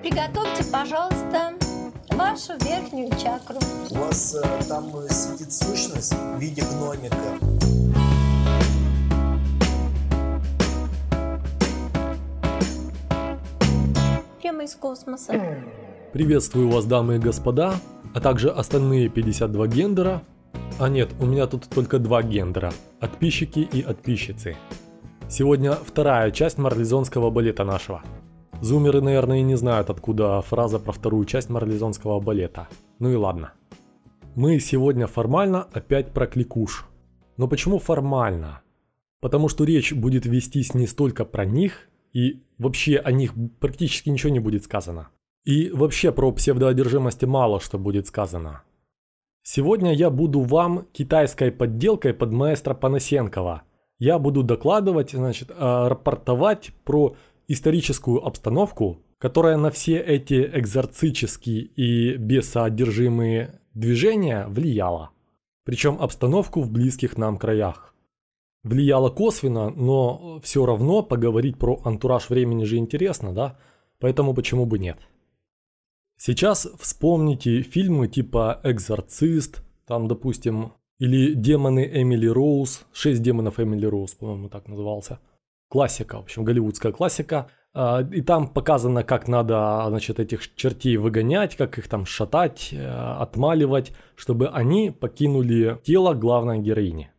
[0.00, 1.54] Приготовьте, пожалуйста,
[2.10, 3.58] вашу верхнюю чакру.
[3.90, 7.16] У вас э, там э, сидит сущность в виде гномика.
[14.40, 15.32] Прямо из космоса.
[16.12, 17.74] Приветствую вас, дамы и господа,
[18.14, 20.22] а также остальные 52 гендера.
[20.78, 24.56] А нет, у меня тут только два гендера– подписчики и подписчицы.
[25.28, 28.04] Сегодня вторая часть марлезонского балета нашего.
[28.60, 32.68] Зумеры, наверное, и не знают, откуда фраза про вторую часть марлезонского балета.
[32.98, 33.52] Ну и ладно.
[34.34, 36.86] Мы сегодня формально опять про кликуш.
[37.36, 38.62] Но почему формально?
[39.20, 44.32] Потому что речь будет вестись не столько про них, и вообще о них практически ничего
[44.32, 45.08] не будет сказано.
[45.44, 48.62] И вообще про псевдоодержимости мало что будет сказано.
[49.42, 53.62] Сегодня я буду вам китайской подделкой под маэстро Панасенкова.
[54.00, 55.54] Я буду докладывать, значит, э,
[55.88, 57.16] рапортовать про
[57.48, 65.10] историческую обстановку, которая на все эти экзорцические и бесоодержимые движения влияла.
[65.64, 67.94] Причем обстановку в близких нам краях.
[68.62, 73.58] Влияла косвенно, но все равно поговорить про антураж времени же интересно, да?
[73.98, 74.98] Поэтому почему бы нет?
[76.16, 84.14] Сейчас вспомните фильмы типа «Экзорцист», там, допустим, или «Демоны Эмили Роуз», «Шесть демонов Эмили Роуз»,
[84.14, 85.20] по-моему, так назывался.
[85.68, 87.50] Классика, в общем, голливудская классика.
[87.74, 92.86] А, и там показано, как надо, значит, этих чертей выгонять, как их там шатать, э,
[92.86, 97.10] отмаливать, чтобы они покинули тело главной героини.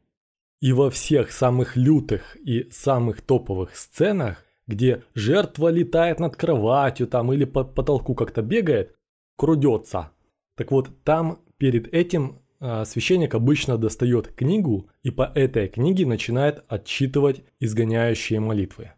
[0.61, 7.33] И во всех самых лютых и самых топовых сценах где жертва летает над кроватью там
[7.33, 8.95] или по потолку как-то бегает,
[9.35, 10.11] крудется.
[10.55, 17.43] Так вот, там перед этим священник обычно достает книгу и по этой книге начинает отчитывать
[17.59, 18.91] изгоняющие молитвы.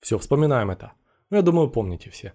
[0.00, 0.92] Все, вспоминаем это.
[1.30, 2.34] Ну, я думаю, помните все.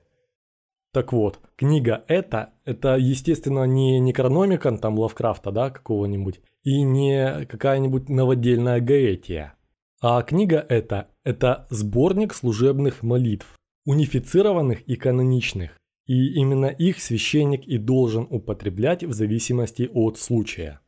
[0.91, 8.09] Так вот, книга эта, это, естественно, не Некрономикон там Лавкрафта, да, какого-нибудь, и не какая-нибудь
[8.09, 9.53] новодельная Гаэтия.
[10.01, 15.78] А книга эта– это сборник служебных молитв, унифицированных и каноничных.
[16.09, 20.79] И именно их священник и должен употреблять в зависимости от случая.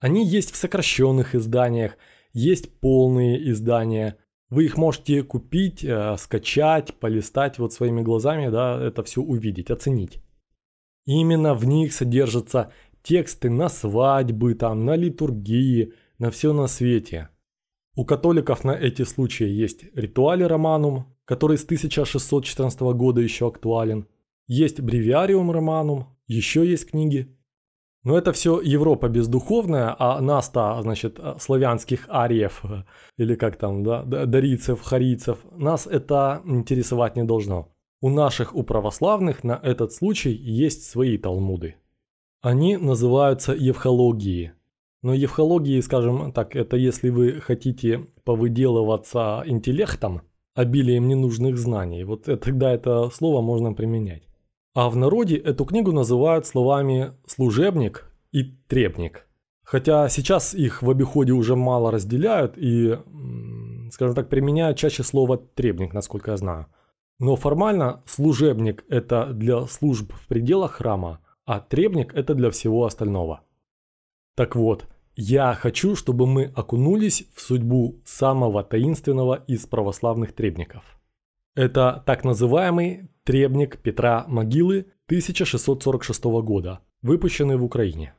[0.00, 1.96] Они есть в сокращенных изданиях,
[2.32, 4.16] есть полные издания.
[4.48, 10.20] Вы их можете купить, э, скачать, полистать вот своими глазами, да, это все увидеть, оценить.
[11.04, 12.70] Именно в них содержатся
[13.02, 17.30] тексты на свадьбы, там, на литургии, на все на свете–
[17.98, 24.06] у католиков на эти случаи есть ритуали романум, который с 1614 года еще актуален.
[24.48, 27.32] Есть бревиариум романум, еще есть книги.
[28.02, 32.64] Но это все Европа бездуховная, а нас-то, значит, славянских ариев,
[33.16, 37.72] или как там, да, дарийцев, харийцев, нас это интересовать не должно.
[38.00, 41.76] У наших, у православных на этот случай есть свои талмуды.
[42.40, 44.52] Они называются евхологии–
[45.02, 50.22] но евхологии, скажем так, это если вы хотите повыделываться интеллектом,
[50.54, 54.27] обилием ненужных знаний, вот тогда это слово можно применять.
[54.74, 59.26] А в народе эту книгу называют словами «служебник» и «требник».
[59.62, 62.98] Хотя сейчас их в обиходе уже мало разделяют и,
[63.92, 66.66] скажем так, применяют чаще слово «требник», насколько я знаю.
[67.18, 73.42] Но формально служебник– это для служб в пределах храма, а требник– это для всего остального–
[74.38, 74.86] так вот,
[75.16, 80.84] я хочу, чтобы мы окунулись в судьбу самого таинственного из православных требников.
[81.56, 88.14] Это так называемый требник Петра Могилы 1646 года, выпущенный в Украине.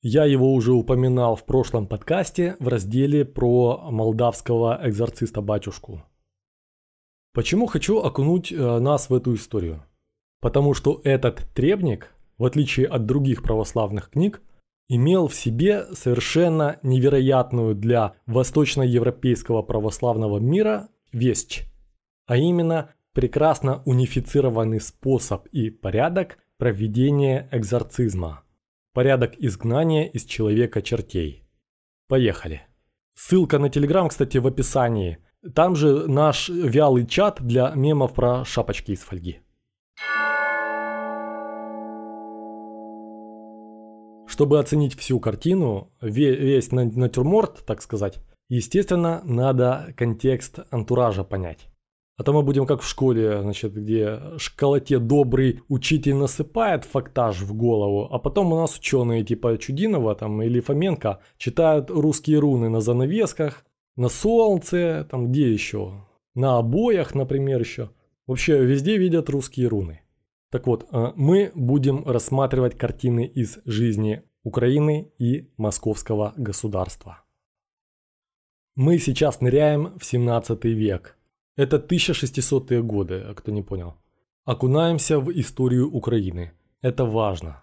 [0.00, 6.04] Я его уже упоминал в прошлом подкасте в разделе про молдавского экзорциста-батюшку.
[7.34, 9.84] Почему хочу окунуть э, нас в эту историю?
[10.40, 14.40] Потому что этот требник, в отличие от других православных книг,
[14.88, 21.66] имел в себе совершенно невероятную для восточноевропейского православного мира вещь,
[22.24, 28.44] а именно прекрасно унифицированный способ и порядок проведения экзорцизма.
[28.94, 31.44] Порядок изгнания из человека чертей.
[32.08, 32.62] Поехали.
[33.14, 35.18] Ссылка на Телеграм, кстати, в описании.
[35.54, 39.40] Там же наш вялый чат для мемов про шапочки из фольги.
[44.26, 48.18] Чтобы оценить всю картину, весь натюрморт, так сказать,
[48.48, 51.69] естественно, надо контекст антуража понять.
[52.20, 57.54] А то мы будем как в школе, значит, где школоте добрый учитель насыпает фактаж в
[57.56, 62.82] голову, а потом у нас ученые типа Чудинова там, или Фоменко читают русские руны на
[62.82, 63.64] занавесках,
[63.96, 65.94] на солнце, там где еще,
[66.34, 67.88] на обоях, например, еще.
[68.26, 70.02] Вообще везде видят русские руны.
[70.50, 77.24] Так вот, э, мы будем рассматривать картины из жизни Украины и московского государства.
[78.76, 81.16] Мы сейчас ныряем в 17 век.
[81.60, 83.92] Это 1600-е годы, кто не понял.
[84.46, 86.52] Окунаемся в историю Украины.
[86.80, 87.62] Это важно.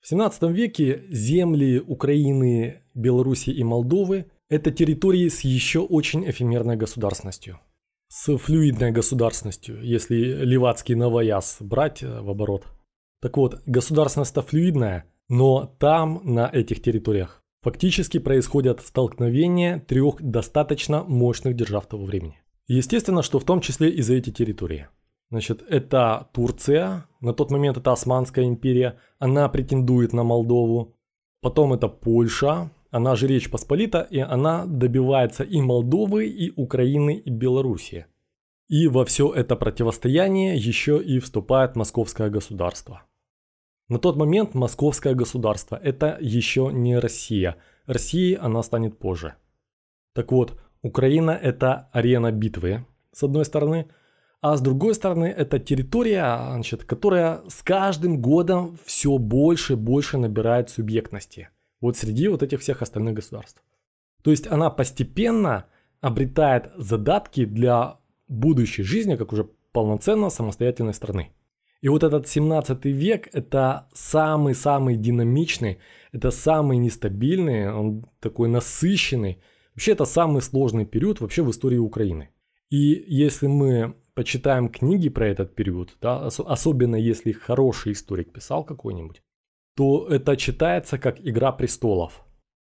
[0.00, 7.60] В 17 веке земли Украины, Беларуси и Молдовы– это территории с еще очень эфемерной государственностью.
[8.08, 12.64] С флюидной государственностью, если ливацкий новояз брать э, в оборот.
[13.20, 21.56] Так вот, государственность флюидная, но там, на этих территориях, фактически происходят столкновения трех достаточно мощных
[21.56, 22.40] держав того времени.
[22.68, 24.88] Естественно, что в том числе и за эти территории–
[25.30, 30.94] Значит, это Турция, на тот момент это Османская империя, она претендует на Молдову.
[31.42, 37.30] Потом это Польша, она же Речь Посполита, и она добивается и Молдовы, и Украины, и
[37.30, 38.06] Белоруссии.
[38.68, 43.02] И во все это противостояние еще и вступает московское государство.
[43.88, 47.56] На тот момент московское государство это еще не Россия.
[47.86, 49.34] Россией она станет позже.
[50.14, 53.86] Так вот, Украина это арена битвы, с одной стороны–
[54.40, 60.16] а с другой стороны, это территория, значит, которая с каждым годом все больше и больше
[60.16, 61.48] набирает субъектности.
[61.80, 63.62] Вот среди вот этих всех остальных государств.
[64.22, 65.66] То есть она постепенно
[66.00, 67.98] обретает задатки для
[68.28, 71.32] будущей жизни, как уже полноценно самостоятельной страны.
[71.80, 75.78] И вот этот 17 век– это самый-самый динамичный,
[76.12, 79.40] это самый нестабильный, он такой насыщенный.
[79.78, 82.30] Вообще это самый сложный период вообще в истории Украины.
[82.68, 89.22] И если мы почитаем книги про этот период, да, особенно если хороший историк писал какой-нибудь,
[89.76, 92.24] то это читается как «Игра престолов».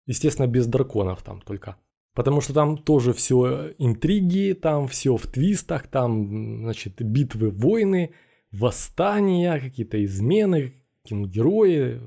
[0.05, 1.79] Естественно, без драконов там только.
[2.13, 8.13] Потому что там тоже все интриги, там все в твистах, там, значит, битвы, войны,
[8.53, 10.75] восстания, какие-то измены,
[11.07, 12.03] герои.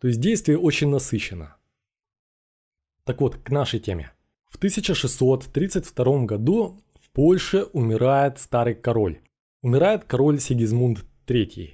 [0.00, 1.58] То есть действие очень насыщено.
[3.04, 4.15] Так вот, к нашей теме.
[4.56, 6.80] В 1632 году
[7.12, 9.20] Польше умирает старый король.
[9.62, 11.72] Умирает король Сигизмунд III.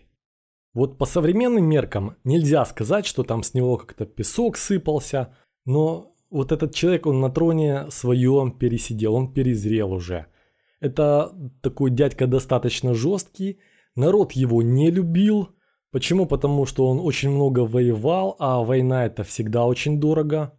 [0.75, 5.33] Вот по современным меркам нельзя сказать, что там с него как-то песок сыпался,
[5.65, 10.27] но вот этот человек, он на троне своем пересидел, он перезрел уже.
[10.81, 13.61] Это такой дядька достаточно жесткий,
[13.95, 15.51] народ его не любил.
[15.93, 16.27] Почему?
[16.27, 20.59] Потому что он очень много воевал, а война это всегда очень дорого.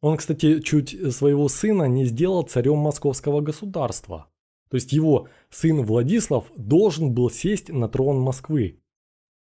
[0.00, 4.26] Он, кстати, чуть своего сына не сделал царем московского государства.
[4.70, 8.80] То есть его сын Владислав должен был сесть на трон Москвы.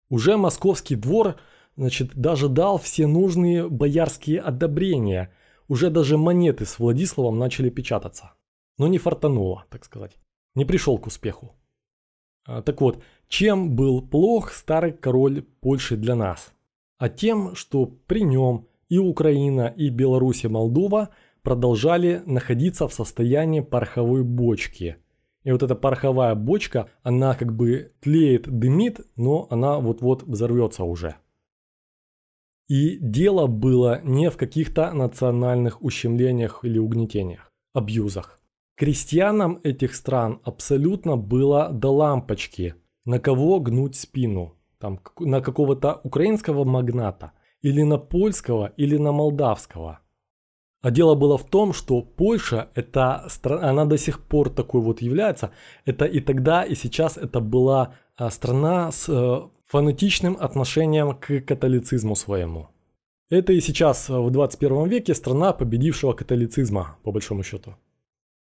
[0.08, 1.36] Уже московский двор
[1.76, 5.32] значит, даже дал все нужные боярские одобрения.
[5.68, 8.34] Уже даже монеты с Владиславом начали печататься.
[8.78, 10.16] Но не фартануло, так сказать.
[10.54, 11.56] Не пришел к успеху.
[12.46, 16.52] А, так вот, чем был плох старый король Польши для нас?
[16.98, 21.10] А тем, что при нем и Украина, и Беларусь, и Молдова
[21.42, 24.96] продолжали находиться в состоянии пороховой бочки.
[25.44, 31.16] И вот эта пороховая бочка, она как бы тлеет, дымит, но она вот-вот взорвется уже.
[32.68, 38.40] И дело было не в каких-то национальных ущемлениях или угнетениях, абьюзах.
[38.76, 42.74] Крестьянам этих стран абсолютно было до лампочки,
[43.04, 44.56] на кого гнуть спину.
[44.78, 47.32] Там, на какого-то украинского магната–
[47.66, 49.98] или на польского, или на молдавского.
[50.82, 55.02] А дело было в том, что Польша, это страна, она до сих пор такой вот
[55.02, 55.50] является.
[55.84, 62.14] Это и тогда, и сейчас это была а, страна с э, фанатичным отношением к католицизму
[62.14, 62.68] своему.
[63.30, 67.74] Это и сейчас в 21 веке страна победившего католицизма, по большому счету.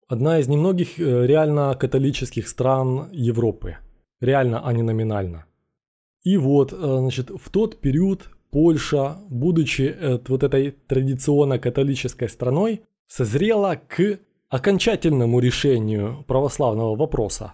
[0.07, 3.75] Одна из немногих э, реально католических стран Европы.
[4.21, 5.45] Реально, а не номинально.
[6.23, 12.81] И вот, э, значит, в тот период Польша, будучи э, вот этой традиционно католической страной,
[13.07, 17.53] созрела к окончательному решению православного вопроса.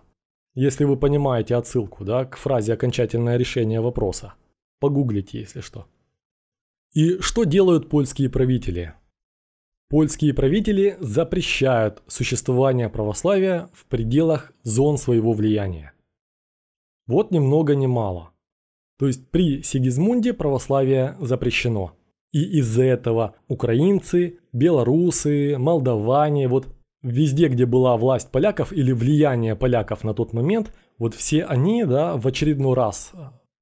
[0.53, 4.35] Если вы понимаете отсылку да, к фразе «окончательное решение вопроса».
[4.79, 5.87] Погуглите, если что.
[6.93, 8.93] И что делают польские правители?
[9.89, 15.93] Польские правители запрещают существование православия в пределах зон своего влияния.
[17.05, 18.31] Вот ни много ни мало.
[18.97, 21.93] То есть при Сигизмунде православие запрещено.
[22.31, 26.67] И из-за этого украинцы, белорусы, молдаване, вот
[27.01, 32.17] везде, где была власть поляков или влияние поляков на тот момент, вот все они, да,
[32.17, 33.13] в очередной раз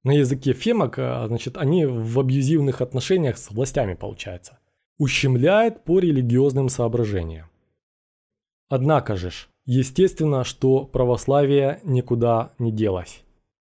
[0.04, 4.58] на языке фемок, а, значит, они в абьюзивных отношениях с властями, получается.
[4.98, 7.48] Ущемляет по религиозным соображениям.
[8.68, 9.30] Однако же,
[9.66, 13.23] естественно, что православие никуда не делось.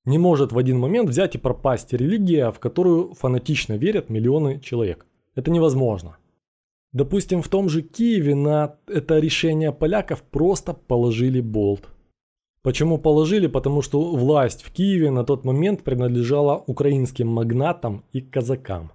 [0.04, 5.06] Не может в один момент взять и пропасть религия, в которую фанатично верят миллионы человек.
[5.34, 6.18] Это невозможно.
[6.92, 11.88] Допустим, в том же Киеве на это решение поляков просто положили болт.
[12.62, 13.46] Почему положили?
[13.46, 18.92] Потому что власть в Киеве на тот момент принадлежала украинским магнатам и казакам.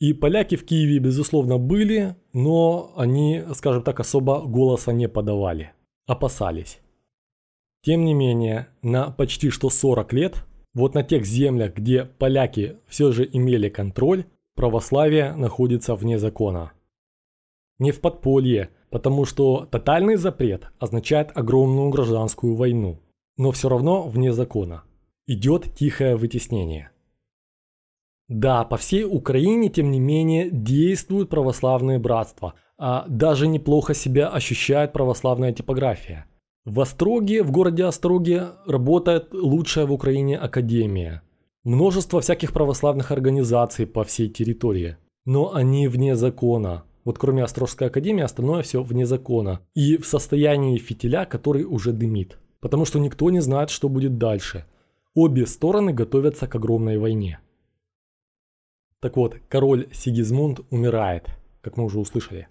[0.00, 5.72] И поляки в Киеве, безусловно, были, но они, скажем так, особо голоса не подавали,
[6.06, 6.80] опасались.
[7.82, 13.12] Тем не менее, на почти что 40 лет, вот на тех землях, где поляки все
[13.12, 16.72] же имели контроль, православие находится вне закона.
[17.78, 23.00] Не в подполье, потому что тотальный запрет означает огромную гражданскую войну,
[23.36, 24.84] но все равно вне закона.
[25.26, 26.90] Идет тихое вытеснение.
[28.28, 34.92] Да, по всей Украине, тем не менее, действуют православные братства, а даже неплохо себя ощущает
[34.92, 36.26] православная типография.
[36.66, 41.22] В Остроге, в городе Остроге, работает лучшая в Украине академия.
[41.62, 44.96] Множество всяких православных организаций по всей территории.
[45.24, 46.82] Но они вне закона.
[47.04, 49.60] Вот кроме Острожской академии, остальное все вне закона.
[49.74, 52.36] И в состоянии фитиля, который уже дымит.
[52.58, 54.64] Потому что никто не знает, что будет дальше.
[55.14, 57.38] Обе стороны готовятся к огромной войне.
[59.00, 61.28] Так вот, король Сигизмунд умирает,
[61.60, 62.48] как мы уже услышали.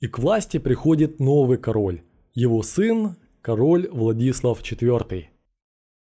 [0.00, 2.00] И к власти приходит новый король,
[2.32, 5.24] его сын, король Владислав IV.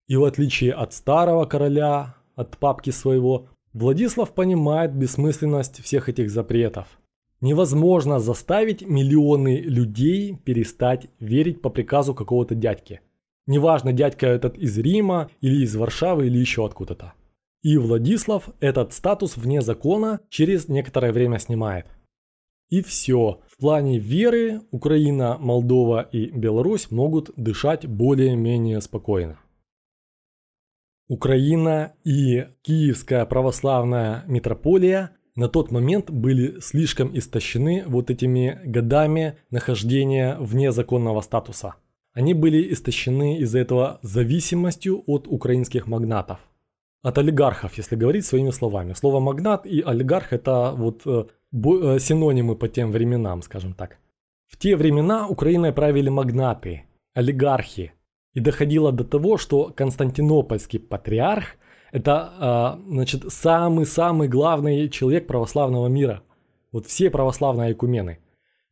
[0.09, 6.87] И в отличие от старого короля, от папки своего, Владислав понимает бессмысленность всех этих запретов.
[7.41, 13.01] Невозможно заставить миллионы людей перестать верить по приказу какого-то дядьки.
[13.47, 17.15] Неважно, дядька этот из Рима, или из Варшавы, или еще откуда-то.
[17.63, 21.87] И Владислав этот статус вне закона через некоторое время снимает.
[22.71, 23.41] И все.
[23.49, 29.39] В плане веры Украина, Молдова и Беларусь могут дышать более-менее спокойно.
[31.09, 40.37] Украина и Киевская православная митрополия на тот момент были слишком истощены вот этими годами нахождения
[40.41, 41.75] вне законного статуса.
[42.15, 46.41] Они были истощены из-за этого зависимостью от украинских магнатов
[47.03, 48.93] от олигархов, если говорить своими словами.
[48.93, 53.99] Слово магнат и олигарх это вот э, синонимы по тем временам, скажем так.
[54.47, 57.93] В те времена Украиной правили магнаты, олигархи.
[58.35, 61.57] И доходило до того, что Константинопольский патриарх
[61.91, 66.23] это э, значит самый-самый главный человек православного мира.
[66.73, 68.19] Вот все православные экумены.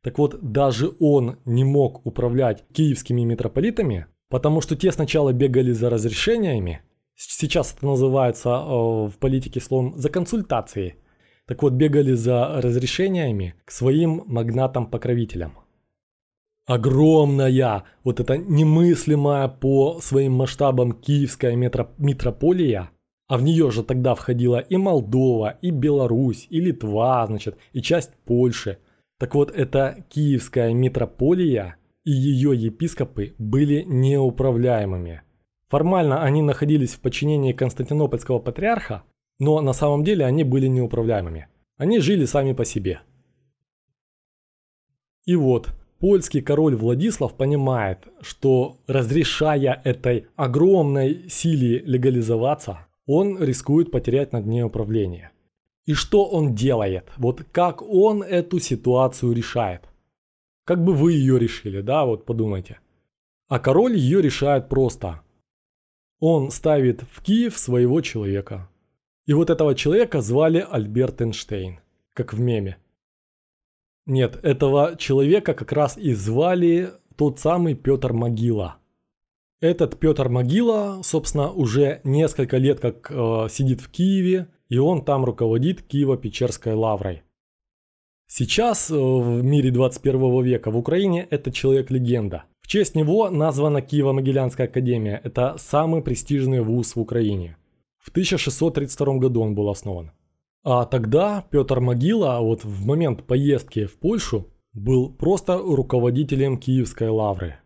[0.03, 5.91] Так вот, даже он не мог управлять киевскими митрополитами, потому что те сначала бегали за
[5.91, 6.81] разрешениями,
[7.23, 8.63] Сейчас это называется э,
[9.09, 10.95] в политике словом «за консультацией».
[11.51, 15.59] Так вот, бегали за разрешениями к своим магнатам-покровителям.
[16.65, 22.91] Огромная, вот эта немыслимая по своим масштабам киевская метро, митрополия,
[23.27, 28.13] а в нее же тогда входила и Молдова, и Беларусь, и Литва, значит, и часть
[28.25, 28.79] Польши.
[29.19, 35.23] Так вот, эта киевская митрополия и ее епископы были неуправляемыми–
[35.71, 39.05] Формально они находились в подчинении Константинопольского патриарха,
[39.41, 41.49] но на самом деле они были неуправляемыми.
[41.77, 43.01] Они жили сами по себе.
[45.25, 54.33] И вот, польский король Владислав понимает, что разрешая этой огромной силе легализоваться, он рискует потерять
[54.33, 55.31] над ней управление.
[55.87, 57.11] И что он делает?
[57.17, 59.89] Вот как он эту ситуацию решает?
[60.65, 62.79] Как бы вы ее решили, да, вот подумайте.
[63.49, 65.23] А король ее решает просто.
[66.21, 68.69] Он ставит в Киев своего человека.
[69.27, 71.81] И вот этого человека звали Альберт Эйнштейн,
[72.15, 72.79] как в меме.
[74.07, 78.77] Нет, этого человека как раз и звали тот самый Петр Могила.
[79.61, 85.25] Этот Петр Могила, собственно, уже несколько лет как э, сидит в Киеве, и он там
[85.25, 87.23] руководит Киево-Печерской лаврой.
[88.27, 95.21] Сейчас э, в мире 21 века в Украине это человек-легенда честь него названа Киево-Могилянская академия.
[95.25, 97.57] Это самый престижный вуз в Украине.
[98.01, 100.11] В 1632 году он был основан.
[100.65, 107.57] А тогда Петр Могила, вот в момент поездки в Польшу, был просто руководителем Киевской лавры.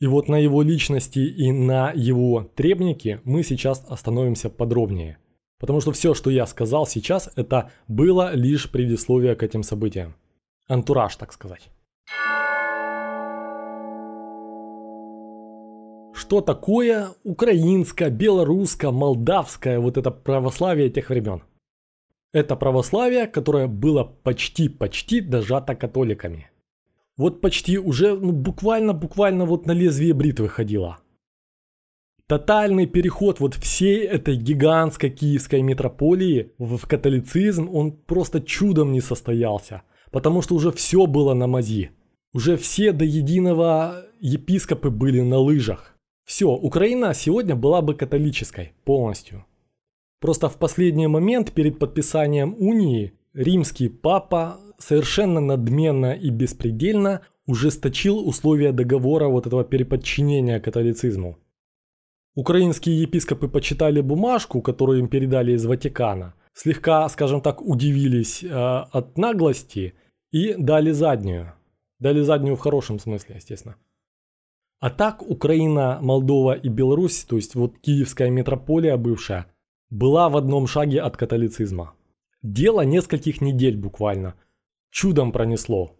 [0.00, 5.18] И вот на его личности и на его требнике мы сейчас остановимся подробнее.
[5.58, 10.14] Потому что все, что я сказал сейчас, это было лишь предисловие к этим событиям.
[10.68, 11.70] Антураж, так сказать.
[16.14, 21.42] Что такое украинское, белорусское, молдавское вот это православие тех времен.
[22.32, 26.50] Это православие, которое было почти-почти дожато католиками.
[27.16, 30.98] Вот почти уже ну, буквально-буквально вот на лезвие бритвы ходило.
[32.26, 39.82] Тотальный переход вот всей этой гигантской киевской метрополии в католицизм, он просто чудом не состоялся.
[40.10, 41.90] Потому что уже все было на мази.
[42.32, 45.93] Уже все до единого епископы были на лыжах.
[46.24, 49.44] Все, Украина сегодня была бы католической полностью.
[50.20, 58.72] Просто в последний момент перед подписанием унии римский папа совершенно надменно и беспредельно ужесточил условия
[58.72, 61.36] договора вот этого переподчинения католицизму.
[62.34, 69.18] Украинские епископы почитали бумажку, которую им передали из Ватикана, слегка, скажем так, удивились э, от
[69.18, 69.94] наглости
[70.32, 71.52] и дали заднюю.
[72.00, 73.76] Дали заднюю в хорошем смысле, естественно.
[74.84, 79.46] А так Украина, Молдова и Беларусь, то есть вот киевская метрополия бывшая,
[79.88, 81.94] была в одном шаге от католицизма.
[82.42, 84.34] Дело нескольких недель буквально.
[84.90, 85.96] Чудом пронесло.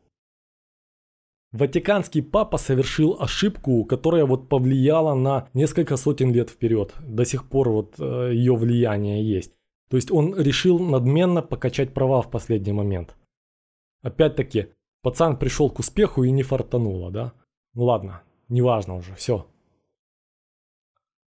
[1.52, 6.92] Ватиканский папа совершил ошибку, которая вот повлияла на несколько сотен лет вперед.
[7.00, 9.54] До сих пор вот э, ее влияние есть.
[9.88, 13.16] То есть он решил надменно покачать права в последний момент.
[14.02, 14.66] Опять-таки,
[15.00, 17.32] пацан пришел к успеху и не фартануло, да?
[17.72, 19.46] Ну ладно, неважно уже, все.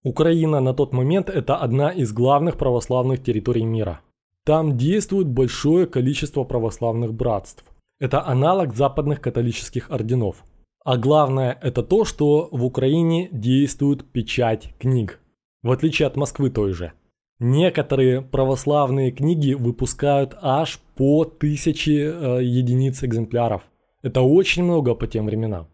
[0.04, 4.02] Украина на тот момент это одна из главных православных территорий мира.
[4.44, 7.66] Там действует большое количество православных братств.
[8.00, 10.44] Это аналог западных католических орденов.
[10.84, 15.20] А главное это то, что в Украине действует печать книг.
[15.64, 16.94] В отличие от Москвы той же.
[17.40, 23.64] Некоторые православные книги выпускают аж по тысяче э, единиц экземпляров.
[24.04, 25.68] Это очень много по тем временам.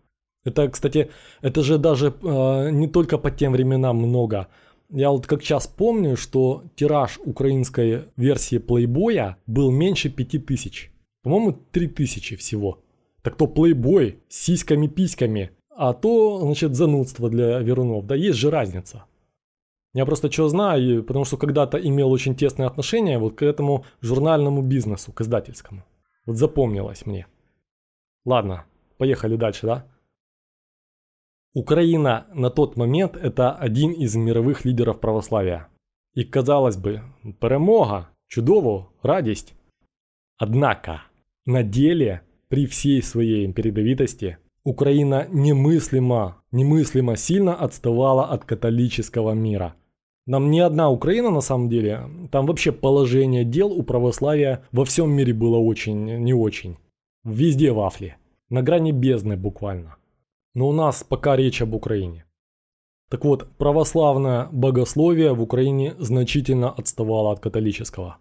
[0.43, 4.47] Это, кстати, это же даже э, не только по тем временам много.
[4.89, 10.91] Я вот как сейчас помню, что тираж украинской версии плейбоя был меньше 5000.
[11.23, 12.79] По-моему, 3000 всего.
[13.21, 18.05] Так то плейбой с сиськами-письками, а то, значит, занудство для верунов.
[18.07, 19.05] Да есть же разница.
[19.93, 24.61] Я просто что знаю, потому что когда-то имел очень тесное отношение вот к этому журнальному
[24.61, 25.83] бизнесу, к издательскому.
[26.25, 27.27] Вот запомнилось мне.
[28.25, 28.65] Ладно,
[28.97, 29.85] поехали дальше, да?
[31.53, 35.67] Украина на тот момент это один из мировых лидеров православия.
[36.15, 37.01] І казалось би,
[37.39, 39.53] перемога, чудово, радість.
[40.39, 41.01] Однако,
[41.45, 49.73] на деле, при всей своей передовитости, Украина немыслимо, немыслимо сильно отставала от католического мира.
[50.27, 55.11] Нам не одна Украина на самом деле, там вообще положение дел у православия во всем
[55.11, 56.77] мире было очень, не очень.
[57.23, 58.15] Везде вафли,
[58.49, 59.97] на грани бездны буквально.
[60.53, 62.25] Но у нас пока речь об Украине.
[63.09, 68.17] Так вот, православное богословие в Украине значительно отставало от католического.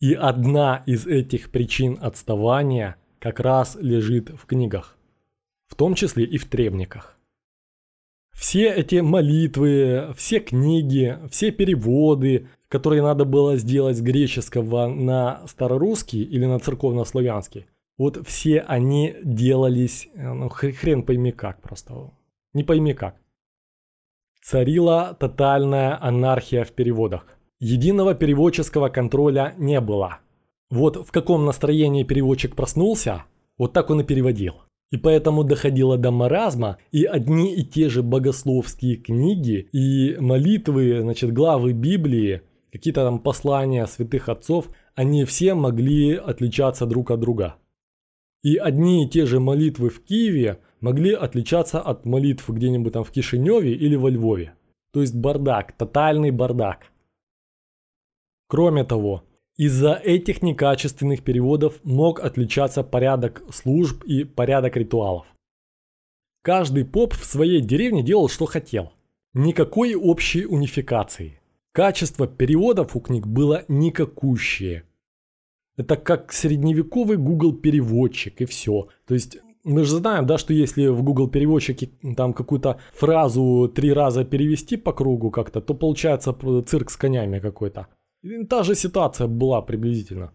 [0.00, 4.96] И одна из этих причин отставания как раз лежит в книгах,
[5.68, 7.16] в том числе и в требниках.
[8.32, 16.22] Все эти молитвы, все книги, все переводы, которые надо было сделать с греческого на старорусский
[16.22, 22.10] или на церковнославянский, вот все они делались, э, ну хрен пойми как просто,
[22.52, 23.16] не пойми как.
[24.42, 27.26] Царила тотальная анархия в переводах.
[27.60, 30.18] Единого переводческого контроля не было.
[30.70, 33.24] Вот в каком настроении переводчик проснулся,
[33.56, 34.54] вот так он и переводил.
[34.90, 41.32] И поэтому доходило до маразма, и одни и те же богословские книги и молитвы, значит,
[41.32, 47.56] главы Библии, какие-то там послания святых отцов, они все могли отличаться друг от друга.
[48.44, 53.10] И одни и те же молитвы в Киеве могли отличаться от молитв где-нибудь там в
[53.10, 54.54] Кишиневе или во Львове.
[54.92, 56.92] То есть бардак, тотальный бардак.
[58.46, 59.24] Кроме того,
[59.56, 65.26] из-за этих некачественных переводов мог отличаться порядок служб и порядок ритуалов.
[66.42, 68.92] Каждый поп в своей деревне делал, что хотел.
[69.32, 71.40] Никакой общей унификации.
[71.72, 74.84] Качество переводов у книг было никакущее.
[75.76, 78.88] Это как средневековый Google переводчик и все.
[79.06, 83.92] То есть мы же знаем, да, что если в Google переводчике там какую-то фразу три
[83.92, 86.34] раза перевести по кругу как-то, то получается
[86.66, 87.86] цирк с конями какой-то.
[88.48, 90.32] Та же ситуация была приблизительно.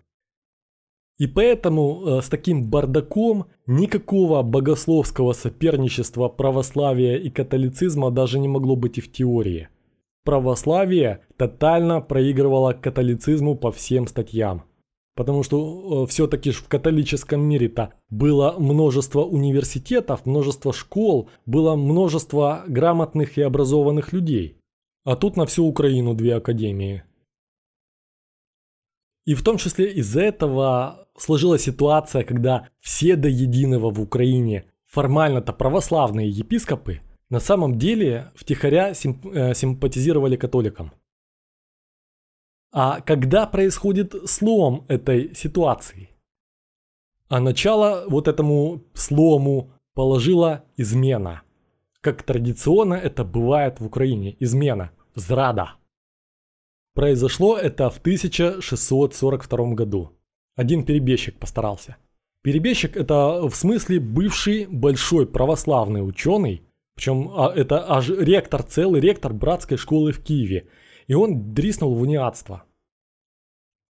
[1.20, 8.76] И поэтому э, с таким бардаком никакого богословского соперничества православия и католицизма даже не могло
[8.76, 9.68] быть и в теории.
[10.24, 14.64] Православие тотально проигрывало католицизму по всем статьям.
[15.20, 23.38] Потому что э, все-таки в католическом мире-то было множество университетов, множество школ, было множество грамотных
[23.38, 24.56] и образованных людей.
[25.04, 27.04] А тут на всю Украину две академии.
[29.26, 35.52] И в том числе из-за этого сложилась ситуация, когда все до единого в Украине формально-то
[35.52, 40.94] православные епископы на самом деле втихаря симп э, симпатизировали католикам.
[42.72, 46.10] А когда происходит слом этой ситуации?
[47.28, 51.42] А начало вот этому слому положила измена.
[52.02, 54.36] Как традиционно это бывает в Украине.
[54.40, 54.92] Измена.
[55.16, 55.74] Зрада.
[56.94, 60.12] Произошло это в 1642 году.
[60.56, 61.98] Один перебежчик постарался.
[62.42, 66.64] Перебежчик это в смысле бывший большой православный ученый,
[66.96, 70.68] причем а, это аж ректор, целый ректор братской школы в Киеве.
[71.10, 72.64] И он дриснул в униатство.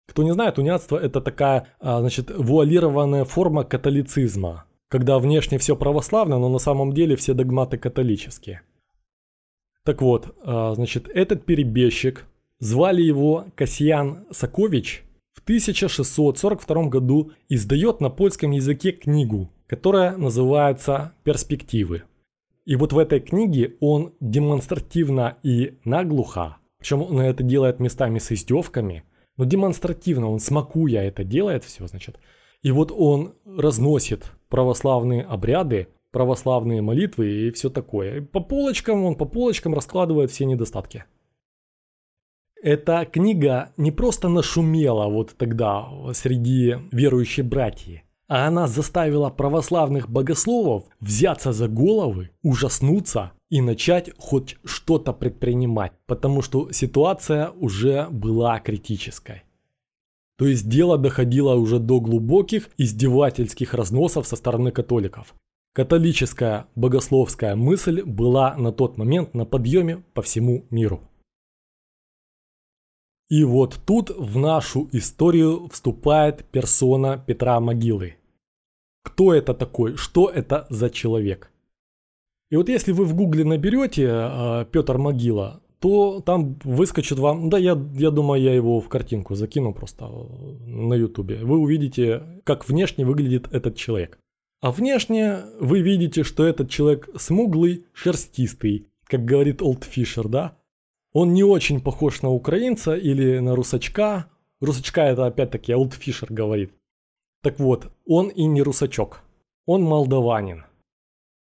[0.08, 4.66] Кто не знает, униатство это такая, а, значит, вуалированная форма католицизма.
[4.88, 8.62] Когда внешне все православно, но на самом деле все догматы католические.
[9.84, 12.28] Так вот, а, значит, этот перебежчик,
[12.60, 15.04] звали его Касьян Сакович,
[15.34, 22.04] в 1642 году издает на польском языке книгу, которая называется «Перспективы».
[22.66, 28.32] И вот в этой книге он демонстративно и наглухо, причем он это делает местами с
[28.32, 29.04] издевками,
[29.38, 32.20] но демонстративно, он смакуя это делает все, значит.
[32.62, 38.22] И вот он разносит православные обряды, православные молитвы и все такое.
[38.22, 41.06] По полочкам он по полочкам раскладывает все недостатки.
[42.64, 50.86] Эта книга не просто нашумела вот тогда среди верующих братьев, а она заставила православных богословов
[51.00, 59.44] взяться за головы, ужаснуться и начать хоть что-то предпринимать, потому что ситуация уже была критической.
[60.38, 65.34] То есть дело доходило уже до глубоких издевательских разносов со стороны католиков.
[65.74, 71.02] Католическая богословская мысль была на тот момент на подъеме по всему миру.
[73.30, 78.16] И вот тут в нашу историю вступает персона Петра Могилы.
[79.04, 79.98] Кто это такой?
[79.98, 81.52] Что это за человек?
[82.50, 87.58] И вот если вы в гугле наберете э, Петр Могила, то там выскочит вам, да
[87.58, 91.44] я, я думаю, я его в картинку закину просто э, на ютубе.
[91.44, 94.18] Вы увидите, как внешне выглядит этот человек.
[94.62, 100.58] А внешне вы видите, что этот человек смуглый, шерстистый, как говорит Олд Фишер, да?
[101.20, 104.28] Он не очень похож на украинца или на русачка.
[104.62, 106.74] Русачка это опять-таки Олдфишер говорит.
[107.42, 109.22] Так вот, он и не русачок.
[109.66, 110.66] Он молдаванин.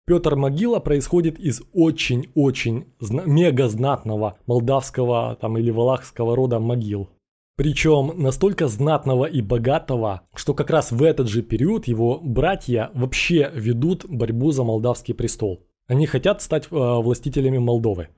[0.05, 2.87] Петр Могила происходит из очень-очень
[3.25, 7.09] мега знатного молдавского там, или валахского рода могил.
[7.57, 13.51] Причем настолько знатного и богатого, что как раз в этот же период его братья вообще
[13.55, 15.61] ведут борьбу за молдавский престол.
[15.87, 18.09] Они хотят стать э, властителями Молдовы.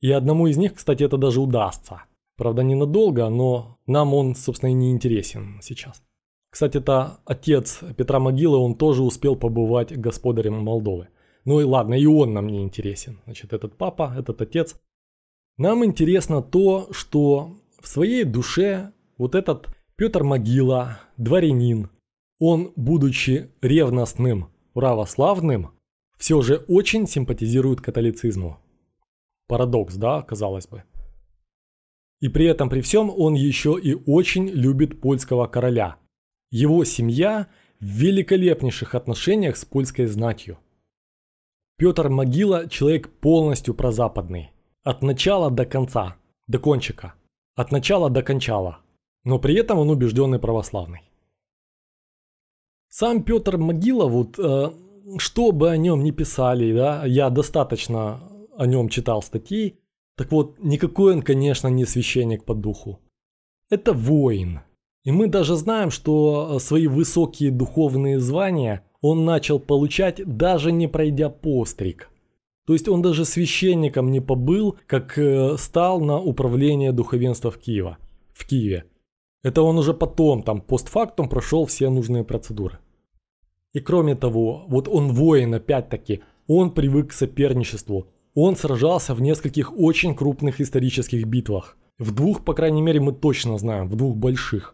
[0.00, 2.04] И одному из них, кстати, это даже удастся.
[2.36, 6.02] Правда, ненадолго, но нам он, собственно, и не интересен сейчас.
[6.50, 11.08] Кстати, это отец Петра Могилы, он тоже успел побывать господарем Молдовы.
[11.44, 13.20] Ну и ладно, и он нам не интересен.
[13.24, 14.80] Значит, этот папа, этот отец.
[15.58, 21.90] Нам интересно то, что в своей душе вот этот Петр Могила, дворянин,
[22.40, 25.70] он, будучи ревностным православным,
[26.16, 28.58] все же очень симпатизирует католицизму.
[29.46, 30.82] Парадокс, да, казалось бы.
[32.20, 35.96] И при этом при всем он еще и очень любит польского короля.
[36.50, 37.48] Его семья
[37.80, 40.58] в великолепнейших отношениях с польской знатью.
[41.76, 44.52] Петр Могила человек полностью прозападный.
[44.84, 47.14] От начала до конца, до кончика.
[47.56, 48.78] От начала до кончала.
[49.24, 51.00] Но при этом он убежденный православный.
[52.88, 54.70] Сам Петр Могила, вот, э,
[55.18, 58.20] что бы о нем ни писали, да, я достаточно
[58.56, 59.80] о нем читал статьи.
[60.16, 63.00] Так вот, никакой он, конечно, не священник по духу.
[63.68, 64.60] Это воин.
[65.02, 70.88] И мы даже знаем, что э, свои высокие духовные звания он начал получать, даже не
[70.88, 72.08] пройдя постриг.
[72.66, 77.98] То есть он даже священником не побыл, как э, стал на управление духовенства в, Киева,
[78.32, 78.84] в Киеве.
[79.42, 82.78] Это он уже потом, там, постфактум прошел все нужные процедуры.
[83.74, 89.78] И кроме того, вот он воин опять-таки, он привык к соперничеству, он сражался в нескольких
[89.78, 91.76] очень крупных исторических битвах.
[91.98, 94.73] В двух, по крайней мере, мы точно знаем, в двух больших.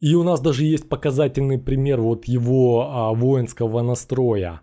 [0.00, 4.60] И у нас даже есть показательный пример вот его а, воинского настроя.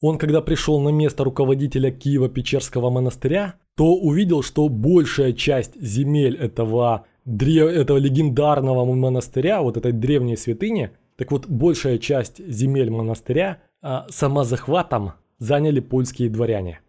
[0.00, 7.06] Он, когда пришел на место руководителя Киева-Печерского монастыря, то увидел, что большая часть земель этого,
[7.24, 7.68] древ...
[7.70, 15.14] этого легендарного монастыря, вот этой древней святыни, так вот большая часть земель монастыря а, самозахватом
[15.38, 16.80] заняли польские дворяне.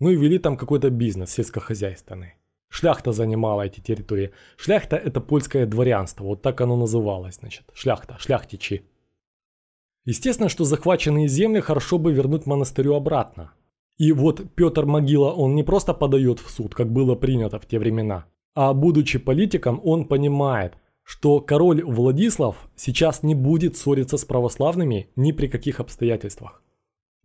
[0.00, 2.34] Ну и вели там какой-то бизнес сельскохозяйственный.
[2.74, 4.32] Шляхта занимала эти территории.
[4.56, 7.62] Шляхта это польское дворянство, вот так оно называлось, значит.
[7.72, 8.82] Шляхта, шляхтичи.
[10.04, 13.52] Естественно, что захваченные земли хорошо бы вернуть монастырю обратно.
[13.96, 17.78] И вот Петр Могила, он не просто подает в суд, как было принято в те
[17.78, 25.10] времена, а будучи политиком, он понимает, что король Владислав сейчас не будет ссориться с православными
[25.14, 26.60] ни при каких обстоятельствах.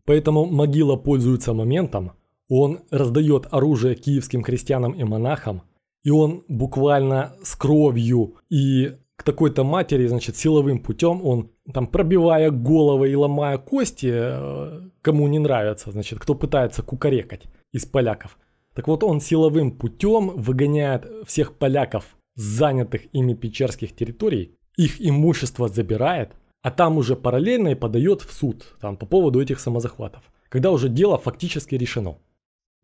[0.06, 2.12] Поэтому Могила пользуется моментом,
[2.50, 5.62] он раздает оружие киевским христианам и монахам,
[6.04, 12.52] и он буквально с кровью и к такой-то матери, значит, силовым путем, он там пробивая
[12.52, 18.38] головы и ломая кости, э, кому не нравится, значит, кто пытается кукарекать из поляков.
[18.74, 25.68] Так вот, он силовым путем выгоняет всех поляков с занятых ими печерских территорий, их имущество
[25.68, 26.32] забирает,
[26.62, 30.88] а там уже параллельно и подает в суд там, по поводу этих самозахватов, когда уже
[30.88, 32.18] дело фактически решено.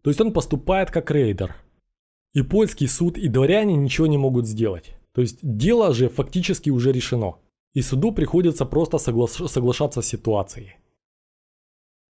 [0.06, 1.56] То есть он поступает как рейдер.
[2.36, 4.92] И польский суд и дворяне ничего не могут сделать.
[5.14, 7.38] То есть дело же фактически уже решено.
[7.74, 10.76] И суду приходится просто согла- соглашаться с ситуацией.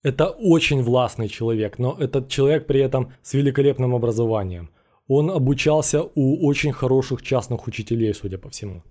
[0.02, 4.68] Это очень властный человек, но этот человек при этом с великолепным образованием.
[5.06, 8.82] Он обучался у очень хороших частных учителей, судя по всему.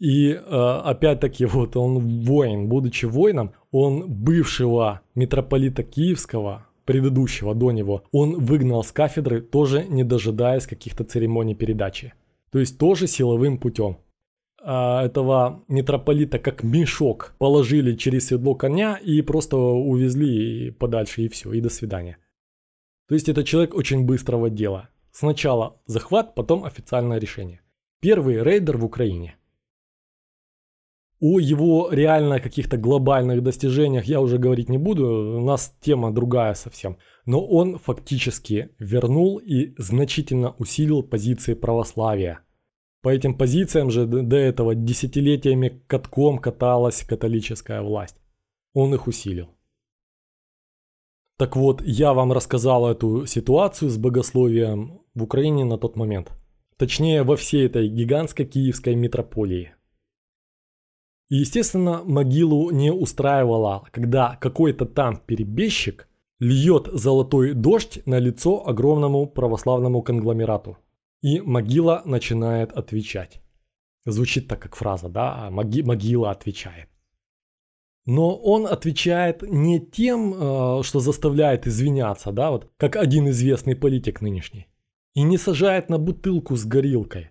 [0.00, 8.04] И э, опять-таки вот он воин, будучи воином, он бывшего митрополита Киевского, предыдущего до него,
[8.12, 12.14] он выгнал с кафедры, тоже не дожидаясь каких-то церемоний передачи.
[12.50, 13.98] То есть тоже силовым путем.
[14.62, 21.52] А этого митрополита как мешок положили через седло коня и просто увезли подальше и все,
[21.52, 22.18] и до свидания.
[23.08, 24.88] То есть это человек очень быстрого дела.
[25.12, 27.60] Сначала захват, потом официальное решение.
[28.00, 29.36] Первый рейдер в Украине.
[31.18, 36.54] О его реально каких-то глобальных достижениях я уже говорить не буду, у нас тема другая
[36.54, 36.98] совсем.
[37.24, 42.40] Но он фактически вернул и значительно усилил позиции православия.
[43.02, 48.16] По этим позициям же до этого десятилетиями катком каталась католическая власть.
[48.74, 49.56] Он их усилил.
[51.38, 56.32] Так вот, я вам рассказал эту ситуацию с богословием в Украине на тот момент.
[56.78, 59.75] Точнее, во всей этой гигантской киевской метрополии.
[61.28, 66.08] И, естественно, могилу не устраивало, когда какой-то там перебежчик
[66.38, 70.78] льет золотой дождь на лицо огромному православному конгломерату.
[71.22, 73.40] И могила начинает отвечать.
[74.04, 75.50] Звучит так, как фраза, да?
[75.50, 76.88] Моги могила отвечает.
[78.04, 84.20] Но он отвечает не тем, э, что заставляет извиняться, да, вот как один известный политик
[84.20, 84.68] нынешний.
[85.14, 87.30] И не сажает на бутылку с горилкой.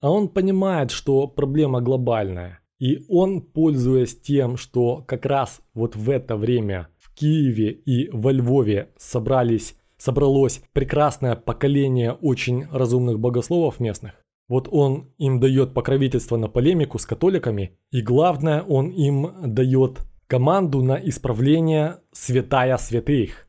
[0.00, 6.10] А он понимает, что проблема глобальная– и он, пользуясь тем, что как раз вот в
[6.10, 14.14] это время в Киеве и во Львове собрались, собралось прекрасное поколение очень разумных богословов местных,
[14.48, 20.82] вот он им дает покровительство на полемику с католиками, и главное, он им дает команду
[20.82, 23.48] на исправление святая святых,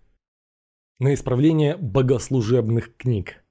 [0.99, 3.43] на исправление богослужебных книг.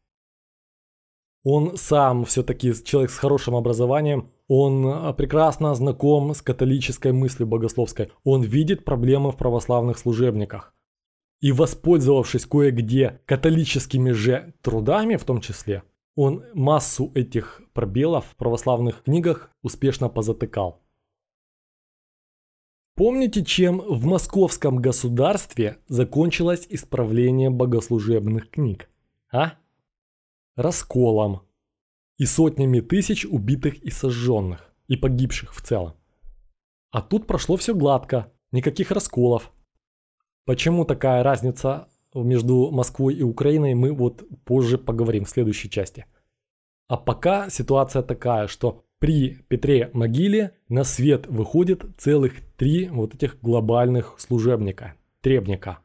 [1.45, 8.13] Он сам все-таки человек с хорошим образованием, он а, прекрасно знаком с католической мыслью богословской,
[8.25, 10.75] он видит проблемы в православных служебниках.
[11.41, 15.83] И воспользовавшись кое-где католическими же трудами в том числе,
[16.15, 20.81] он массу этих пробелов в православных книгах успешно позатыкал.
[22.95, 28.89] Помните, чем в московском государстве закончилось исправление богослужебных книг?
[29.31, 29.59] А?
[30.57, 31.43] расколом
[32.19, 35.95] и сотнями тысяч убитых и сожженных, и погибших в целом.
[36.91, 39.53] А тут прошло все гладко, никаких расколов.
[40.45, 46.07] Почему такая разница между Москвой и Украиной, мы вот позже поговорим в следующей части.
[46.89, 53.41] А пока ситуация такая, что при Петре Могиле на свет выходит целых три вот этих
[53.41, 55.81] глобальных служебника, требника.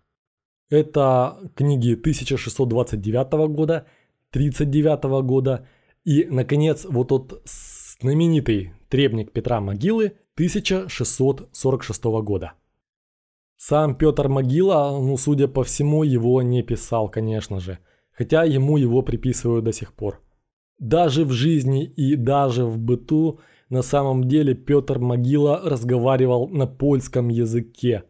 [0.69, 3.85] Это книги 1629 года
[4.29, 5.67] 1939 года
[6.03, 12.53] и, наконец, вот тот знаменитый требник Петра Могилы 1646 года.
[13.57, 17.77] Сам Петр Могила, ну, судя по всему, его не писал, конечно же,
[18.11, 20.19] хотя ему его приписывают до сих пор.
[20.79, 27.29] Даже в жизни и даже в быту на самом деле Петр Могила разговаривал на польском
[27.29, 28.03] языке.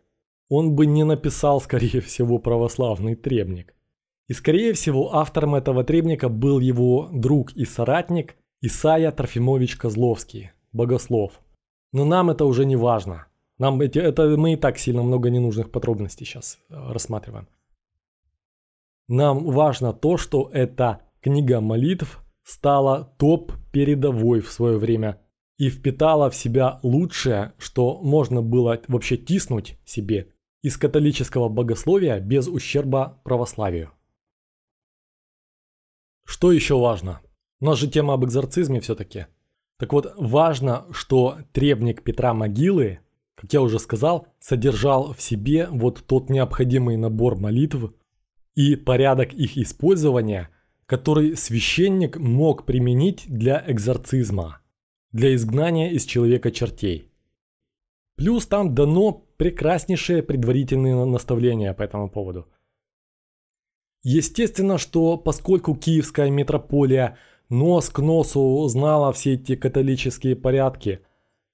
[0.47, 3.75] Он бы не написал, скорее всего, православный требник.
[4.31, 11.33] И скорее всего автором этого требника был его друг и соратник Исайя Трофимович Козловский, богослов.
[11.91, 13.27] Но нам это уже не важно.
[13.57, 17.49] Нам эти, это мы и так сильно много ненужных подробностей сейчас э, рассматриваем.
[19.09, 25.19] Нам важно то, что эта книга молитв стала топ передовой в свое время
[25.57, 30.31] и впитала в себя лучшее, что можно было вообще тиснуть себе
[30.63, 33.91] из католического богословия без ущерба православию.
[36.31, 37.19] Что еще важно?
[37.59, 39.25] У нас же тема об экзорцизме все-таки.
[39.77, 42.99] Так вот, важно, что требник Петра Могилы,
[43.35, 47.93] как я уже сказал, содержал в себе вот тот необходимый набор молитв
[48.55, 50.49] и порядок их использования,
[50.85, 54.61] который священник мог применить для экзорцизма,
[55.11, 57.11] для изгнания из человека чертей.
[58.15, 62.47] Плюс там дано прекраснейшее предварительное наставление по этому поводу.
[64.03, 67.17] Естественно, что поскольку киевская метрополия
[67.49, 70.99] нос к носу знала все эти католические порядки,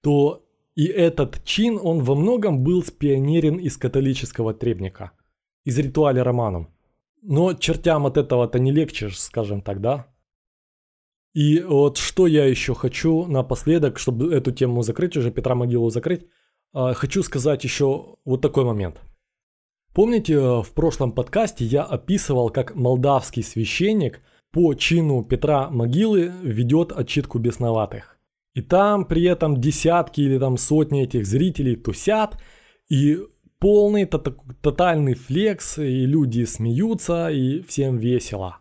[0.01, 5.11] то и этот чин, он во многом был спионерен из католического требника,
[5.65, 6.67] из ритуаля романом.
[7.23, 10.07] Но чертям от этого-то не легче, скажем так, да?
[11.33, 16.27] И вот что я еще хочу напоследок, чтобы эту тему закрыть, уже Петра Могилу закрыть,
[16.73, 19.01] а, хочу сказать еще вот такой момент.
[19.97, 26.91] Помните, э, в прошлом подкасте я описывал, как молдавский священник по чину Петра Могилы ведет
[26.91, 28.19] отчитку бесноватых.
[28.53, 32.39] И там при этом десятки или там сотни этих зрителей тусят,
[32.89, 33.17] и
[33.57, 38.59] полный тотальный флекс, и люди смеются, и всем весело.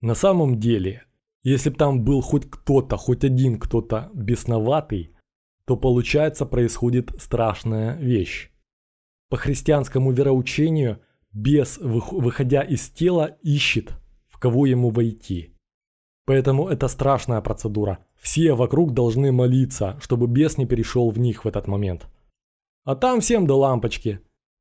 [0.00, 1.04] На самом деле,
[1.44, 5.14] если бы там был хоть кто-то, хоть один кто-то бесноватый,
[5.66, 8.51] то получается происходит страшная вещь.
[9.32, 11.00] По христианскому вероучению
[11.32, 13.94] бес, выходя из тела, ищет,
[14.28, 15.56] в кого ему войти.
[16.26, 18.00] Поэтому это страшная процедура.
[18.20, 22.08] Все вокруг должны молиться, чтобы бес не перешел в них в этот момент.
[22.84, 24.20] А там всем до лампочки.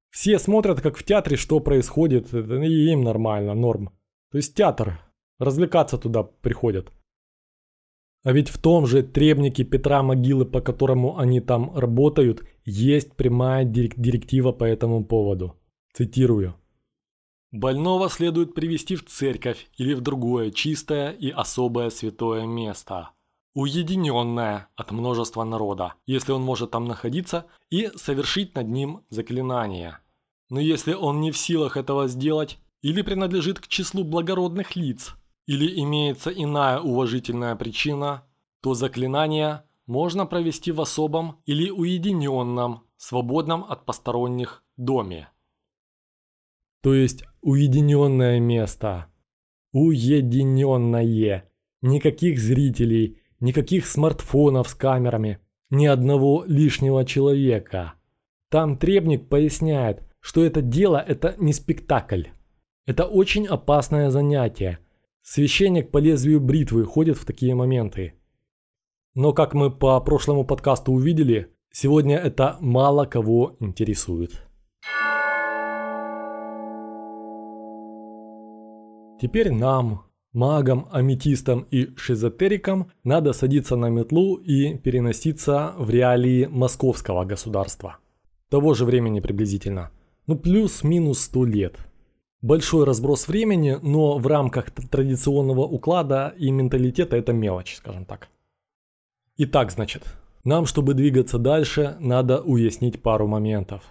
[0.10, 3.90] Все смотрят, как в театре, что происходит, и им нормально, норм.
[4.32, 5.02] То есть театр,
[5.38, 6.94] развлекаться туда приходят.
[8.24, 13.66] А ведь в том же требнике Петра Могилы, по которому они там работают, есть прямая
[13.66, 15.56] директива по этому поводу.
[15.94, 16.56] Цитирую.
[17.52, 23.10] Больного следует привести в церковь или в другое чистое и особое святое место,
[23.54, 29.98] уединенное от множества народа, если он может там находиться, и совершить над ним заклинание.
[30.50, 35.82] Но если он не в силах этого сделать или принадлежит к числу благородных лиц, или
[35.82, 38.24] имеется иная уважительная причина,
[38.62, 45.30] то заклинание можно провести в особом или уединенном, свободном от посторонних доме.
[46.82, 49.08] То есть уединенное место.
[49.74, 51.50] Уединенное.
[51.82, 55.40] Никаких зрителей, никаких смартфонов с камерами,
[55.72, 57.94] ни одного лишнего человека.
[58.50, 62.26] Там требник поясняет, что это дело это не спектакль.
[62.86, 64.80] Это очень опасное занятие–
[65.24, 68.16] Священник по лезвию бритвы ходит в такие моменты.
[69.14, 74.32] Но как мы по прошлому подкасту увидели, сегодня это мало кого интересует.
[79.22, 87.26] Теперь нам, магам, аметистам и шизотерикам, надо садиться на метлу и переноситься в реалии московского
[87.26, 87.98] государства.
[88.50, 89.92] Того же времени приблизительно.
[90.26, 91.78] Ну плюс-минус 100 лет–
[92.42, 98.30] большой разброс времени, но в рамках традиционного уклада и менталитета это мелочь, скажем так.
[99.38, 100.04] Итак, значит,
[100.44, 103.84] нам, чтобы двигаться дальше, надо уяснить пару моментов.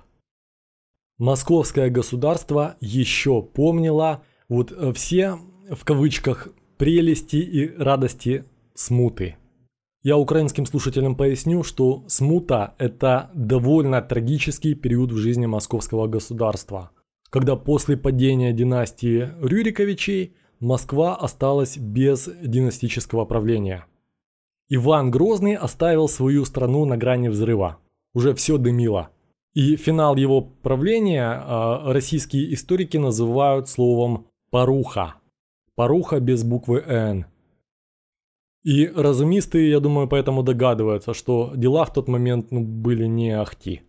[1.19, 5.39] Московское государство еще помнило вот э, все,
[5.71, 9.37] в кавычках, прелести и радости смуты.
[10.03, 16.91] Я украинским слушателям поясню, что смута– это довольно трагический период в жизни московского государства–
[17.31, 23.87] когда после падения династии Рюриковичей Москва осталась без династического правления.
[24.69, 27.79] Иван Грозный оставил свою страну на грани взрыва.
[28.15, 29.11] Уже все дымило.
[29.55, 35.15] И финал его правления э, российские историки называют словом «поруха».
[35.75, 37.27] Поруха без буквы «Н».
[38.63, 43.83] И разумисты, я думаю, поэтому догадываются, что дела в тот момент ну, были не ахти.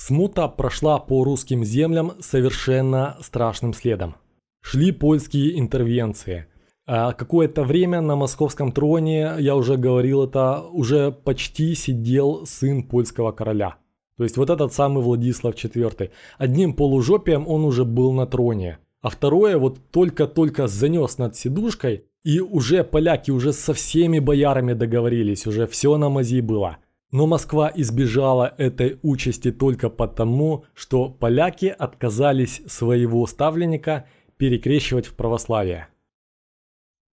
[0.00, 4.14] Смута прошла по русским землям совершенно страшным следом.
[4.62, 6.46] Шли польские интервенции.
[6.86, 13.30] А какое-то время на московском троне, я уже говорил это, уже почти сидел сын польского
[13.32, 13.76] короля.
[14.16, 16.10] То есть вот этот самый Владислав IV.
[16.38, 18.78] Одним полужопием он уже был на троне.
[19.02, 25.46] А второе вот только-только занес над сидушкой, и уже поляки уже со всеми боярами договорились,
[25.46, 26.78] уже все на мази было–
[27.12, 34.06] но Москва избежала этой участи только потому, что поляки отказались своего ставленника
[34.36, 35.88] перекрещивать в православие.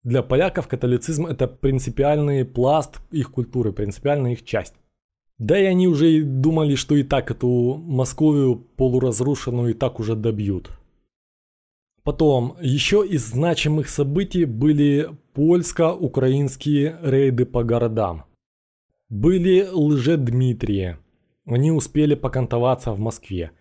[0.03, 4.75] Для поляков католицизм это принципиальный пласт их культуры, принципиальная их часть.
[5.37, 10.15] Да и они уже и думали, что и так эту Московию полуразрушенную и так уже
[10.15, 10.71] добьют.
[12.03, 18.23] Потом, еще из значимых событий были польско-украинские рейды по городам.
[19.09, 20.97] Были лже-Дмитрии.
[21.45, 23.51] Они успели покантоваться в Москве.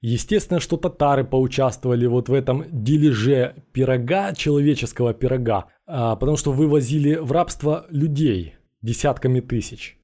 [0.00, 7.16] Естественно, что татары поучаствовали вот в этом дележе пирога, человеческого пирога, а, потому что вывозили
[7.16, 9.98] в рабство людей десятками тысяч.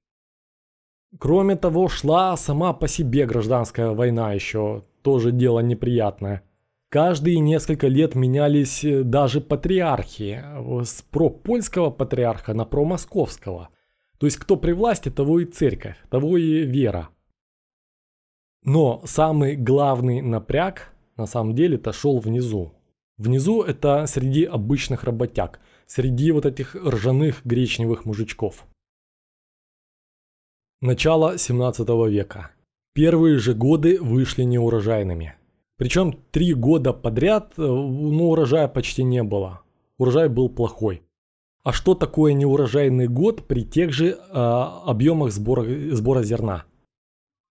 [1.19, 6.43] Кроме того, шла сама по себе гражданская война еще, тоже дело неприятное.
[6.89, 10.43] Каждые несколько лет менялись э, даже патриархи,
[10.85, 13.71] с пропольского патриарха на промосковского.
[14.23, 17.09] То есть кто при власти, того и церковь, того и вера.
[18.63, 22.73] Но самый главный напряг на самом деле-то шел внизу.
[23.17, 28.65] Внизу это среди обычных работяг, среди вот этих ржаных гречневых мужичков.
[30.81, 32.53] Начало 17 века.
[32.95, 35.35] Первые же годы вышли неурожайными.
[35.79, 39.63] Причем три года подряд э, ну, урожая почти не было.
[39.99, 41.03] Урожай был плохой.
[41.65, 46.65] А что такое неурожайный год при тех же э, объемах сбора, сбора зерна?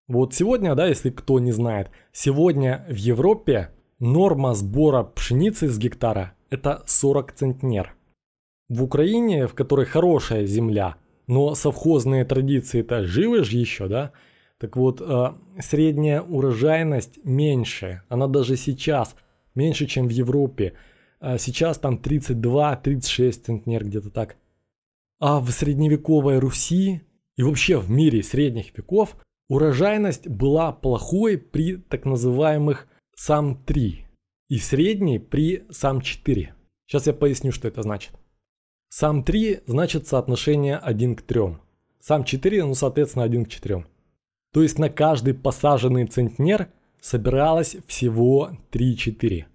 [0.08, 6.34] Вот сегодня, да, если кто не знает, сегодня в Европе норма сбора пшеницы с гектара
[6.50, 7.96] это 40 центнер.
[8.68, 10.96] В Украине, в которой хорошая земля,
[11.28, 14.12] но совхозные традиции-то живы же еще, да?
[14.58, 19.16] Так вот, э, средняя урожайность меньше, она даже сейчас
[19.56, 20.74] меньше, чем в Европе.
[21.22, 24.38] Э, сейчас там 32-36 центнер где-то так.
[25.20, 27.02] А в средневековой Руси
[27.38, 29.16] и вообще в мире средних веков
[29.50, 34.06] Урожайность была плохой при так называемых САМ-3
[34.48, 36.50] и средней при САМ-4.
[36.88, 38.14] Сейчас я поясню, что это значит.
[38.90, 41.58] САМ-3 значит соотношение 1 к 3.
[42.00, 43.86] САМ-4, ну, соответственно, 1 к 4.
[44.54, 46.70] То есть на каждый посаженный центнер
[47.02, 49.46] собиралось всего 3-4.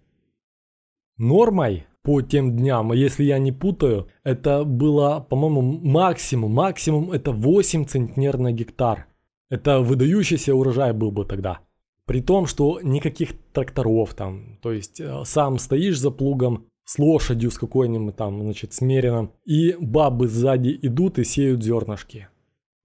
[1.18, 7.84] Нормой по тем дням, если я не путаю, это было, по-моему, максимум, максимум это 8
[7.86, 9.06] центнер на гектар.
[9.48, 11.60] Это выдающийся урожай был бы тогда.
[12.04, 17.50] При том, что никаких тракторов там, то есть э, сам стоишь за плугом с лошадью,
[17.50, 22.28] с какой-нибудь там, значит, смеренным, и бабы сзади идут и сеют зернышки.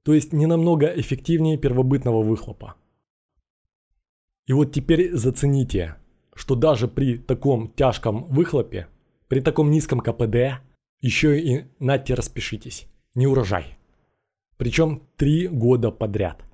[0.04, 2.76] То есть не намного эффективнее первобытного выхлопа.
[4.48, 5.98] И вот теперь зацените,
[6.36, 8.88] что даже при таком тяжком выхлопе,
[9.28, 10.62] при таком низком КПД,
[11.00, 13.78] еще и нате распишитесь, не урожай.
[14.58, 16.46] Причем три года подряд–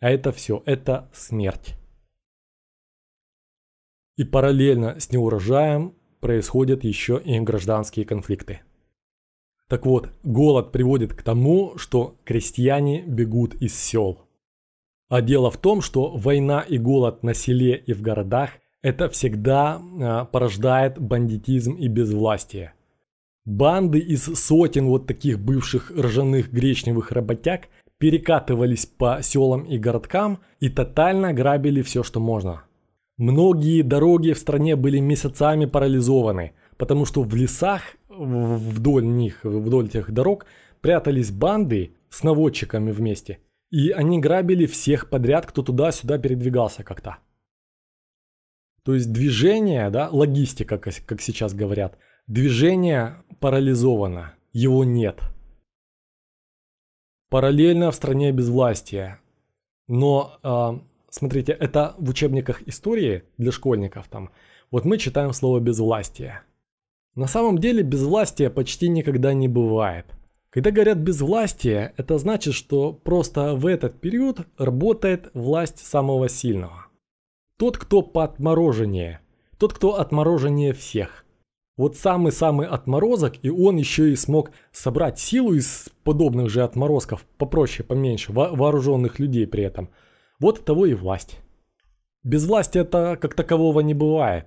[0.00, 1.76] а это все, это смерть.
[4.16, 8.60] И параллельно с неурожаем происходят еще и гражданские конфликты.
[9.68, 14.26] Так вот, голод приводит к тому, что крестьяне бегут из сел.
[15.08, 18.50] А дело в том, что война и голод на селе и в городах
[18.82, 22.72] это всегда а, порождает бандитизм и безвластие.
[23.44, 27.68] Банды из сотен вот таких бывших ржаных гречневых работяг
[27.98, 32.62] перекатывались по селам и городкам и тотально грабили все, что можно.
[33.18, 40.10] Многие дороги в стране были месяцами парализованы, потому что в лесах вдоль них, вдоль тех
[40.10, 40.46] дорог
[40.80, 43.38] прятались банды с наводчиками вместе.
[43.70, 47.18] И они грабили всех подряд, кто туда-сюда передвигался как-то.
[48.82, 55.20] То есть движение, да, логистика, как сейчас говорят, движение парализовано, его нет.
[57.28, 59.20] Параллельно в стране безвластия.
[59.86, 64.30] Но, э, смотрите, это в учебниках истории для школьников там.
[64.70, 66.42] Вот мы читаем слово безвластие.
[67.14, 70.06] На самом деле безвластия почти никогда не бывает.
[70.50, 76.86] Когда говорят безвластие, это значит, что просто в этот период работает власть самого сильного.
[77.60, 79.20] Тот, кто поотмороженнее.
[79.58, 81.26] Тот, кто отмороженнее всех–
[81.76, 87.86] вот самый-самый отморозок, и он еще и смог собрать силу из подобных же отморозков, попроще,
[87.86, 89.90] поменьше, вооруженных людей при этом.
[90.38, 91.38] Вот того и власть.
[92.22, 94.46] Без власти это как такового не бывает.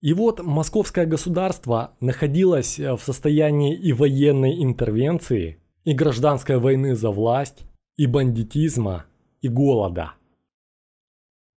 [0.00, 7.62] И вот московское государство находилось в состоянии и военной интервенции, и гражданской войны за власть,
[7.96, 9.04] и бандитизма,
[9.40, 10.14] и голода.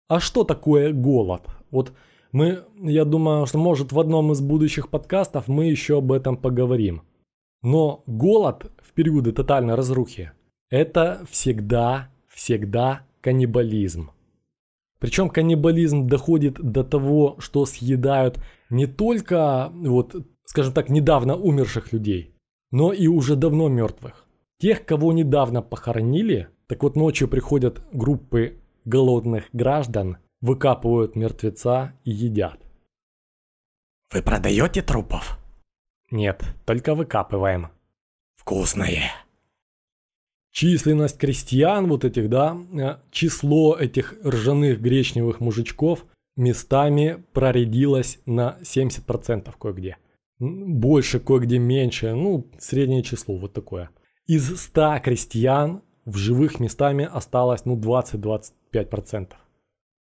[0.08, 1.42] А что такое голод?
[1.70, 1.92] Вот
[2.30, 7.02] мы, я думаю, что может в одном из будущих подкастов мы еще об этом поговорим.
[7.62, 10.30] Но голод в периоды тотальной разрухи–
[10.70, 14.10] это всегда, всегда каннибализм.
[15.00, 18.38] Причем каннибализм доходит до того, что съедают
[18.70, 22.34] не только, вот, скажем так, недавно умерших людей,
[22.70, 24.24] но и уже давно мертвых.
[24.58, 32.58] Тех, кого недавно похоронили, так вот ночью приходят группы голодных граждан, выкапывают мертвеца и едят.
[34.12, 35.38] Вы продаете трупов?
[36.10, 37.68] Нет, только выкапываем.
[38.36, 39.10] Вкусные.
[40.52, 46.06] Численность крестьян вот этих, да, э, число этих ржаных гречневых мужичков
[46.36, 49.98] местами проредилось на 70% кое-где.
[50.38, 53.90] Больше, кое-где меньше, ну, среднее число вот такое.
[54.26, 59.34] Из 100 крестьян в живых местами осталось, ну, 20-25%.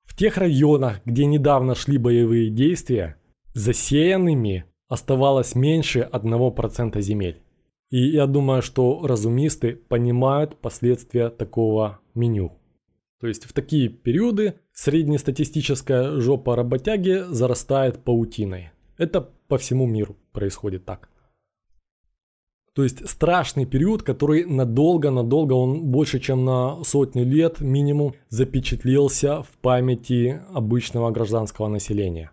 [0.04, 3.16] В тех районах, где недавно шли боевые действия,
[3.54, 7.42] засеянными оставалось меньше 1% земель.
[7.92, 12.58] И я думаю, что разумисты понимают последствия такого меню.
[13.20, 18.72] То есть в такие периоды среднестатистическая жопа работяги зарастает паутиной.
[18.98, 21.11] Это по всему миру происходит так.
[22.74, 29.50] То есть страшный период, который надолго-надолго, он больше чем на сотню лет минимум запечатлелся в
[29.62, 32.32] памяти обычного гражданского населения.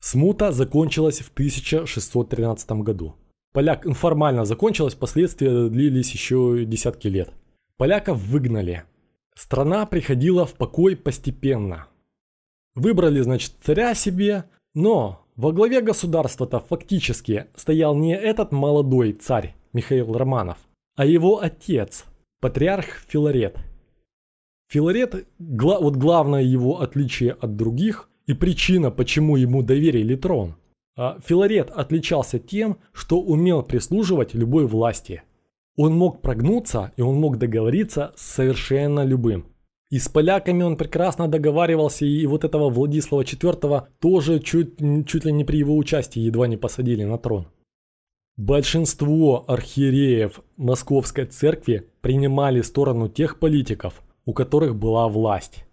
[0.00, 3.14] Смута закончилась в 1613 году.
[3.52, 7.34] Поляк информально закончилась, последствия длились еще десятки лет.
[7.76, 8.84] Поляков выгнали.
[9.34, 11.88] Страна приходила в покой постепенно.
[12.74, 20.12] Выбрали, значит, царя себе, но во главе государства-то фактически стоял не этот молодой царь Михаил
[20.12, 20.58] Романов,
[20.96, 22.04] а его отец,
[22.40, 23.58] патриарх Филарет.
[24.68, 30.56] Филарет, гла вот главное его отличие от других и причина, почему ему доверили трон.
[30.96, 35.22] А Филарет отличался тем, что умел прислуживать любой власти–
[35.82, 39.46] он мог прогнуться и он мог договориться с совершенно любым.
[39.90, 45.32] И с поляками он прекрасно договаривался, и вот этого Владислава IV тоже чуть, чуть ли
[45.32, 47.46] не при его участии едва не посадили на трон.
[48.36, 55.64] Большинство архиереев Московской церкви принимали сторону тех политиков, у которых была власть.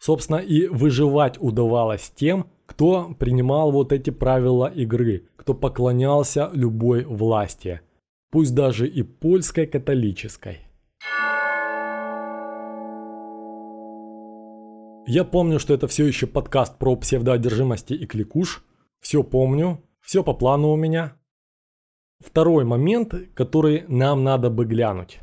[0.00, 7.80] Собственно, и выживать удавалось тем, кто принимал вот эти правила игры, кто поклонялся любой власти–
[8.30, 10.58] пусть даже и польской католической.
[15.10, 18.62] Я помню, что это все еще подкаст про псевдоодержимости и кликуш.
[19.00, 21.14] Все помню, все по плану у меня.
[22.20, 25.20] Второй момент, который нам надо бы глянуть.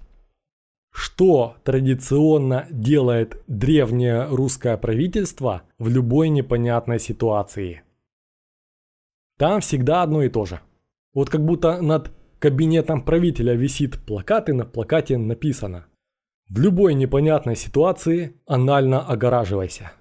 [0.91, 7.83] Что традиционно делает древнее русское правительство в любой непонятной ситуации?
[9.37, 10.61] Там всегда одно и то же.
[11.13, 15.85] Вот как будто над кабинетом правителя висит плакат и на плакате написано
[16.49, 19.91] «В любой непонятной ситуации анально огораживайся».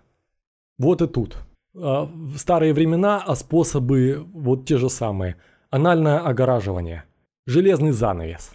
[0.79, 1.39] Вот и тут.
[1.77, 5.37] А, в старые времена а способы вот те же самые.
[5.71, 7.05] Анальное огораживание.
[7.47, 8.53] Железный занавес.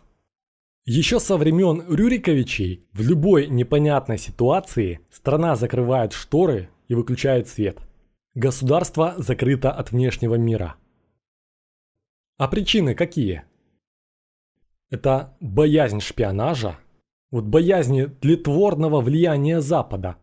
[0.86, 7.78] Еще со времен Рюриковичей в любой непонятной ситуации страна закрывает шторы и выключает свет.
[8.34, 10.76] Государство закрыто от внешнего мира.
[12.38, 13.44] А причины какие?
[14.90, 16.80] Это боязнь шпионажа,
[17.32, 20.18] вот боязнь тлетворного влияния Запада,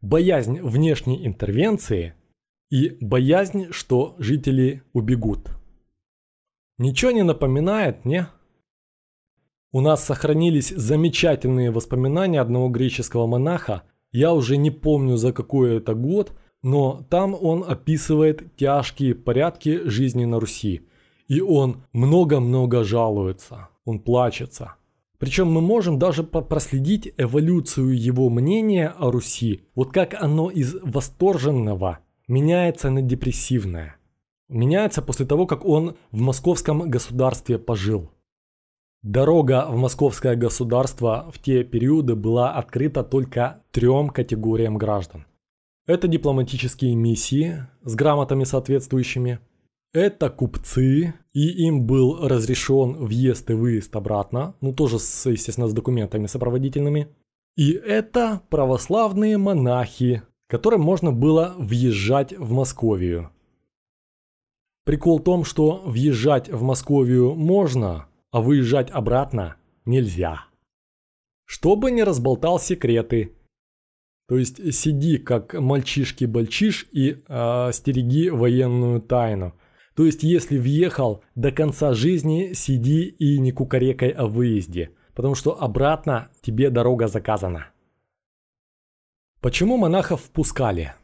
[0.00, 2.14] боязнь внешней интервенции
[2.70, 5.50] и боязнь, что жители убегут.
[6.78, 8.28] Ничего не напоминает, не?
[9.72, 13.82] У нас сохранились замечательные воспоминания одного греческого монаха,
[14.12, 16.32] я уже не помню за какой это год,
[16.62, 20.88] но там он описывает тяжкие порядки жизни на Руси.
[21.26, 24.74] И он много-много жалуется он плачется.
[25.18, 31.98] Причем мы можем даже проследить эволюцию его мнения о Руси, вот как оно из восторженного
[32.28, 33.96] меняется на депрессивное.
[34.48, 38.10] Меняется после того, как он в московском государстве пожил.
[39.02, 45.26] Дорога в московское государство в те периоды была открыта только трем категориям граждан.
[45.86, 49.40] Это дипломатические миссии с грамотами соответствующими,
[49.92, 55.72] это купцы, и им был разрешен въезд и выезд обратно, ну тоже, с, естественно, с
[55.72, 57.14] документами сопроводительными.
[57.56, 63.30] И это православные монахи, которым можно было въезжать в Московию.
[64.84, 70.46] Прикол в том, что въезжать в Московию можно, а выезжать обратно нельзя.
[71.44, 73.36] Чтобы не разболтал секреты.
[74.26, 79.54] То есть сиди как мальчишки-бальчиш и э, стереги военную тайну–
[79.98, 85.60] то есть, если въехал до конца жизни, сиди и не кукарекай о выезде, потому что
[85.60, 87.70] обратно тебе дорога заказана.
[89.40, 90.94] Почему монахов впускали?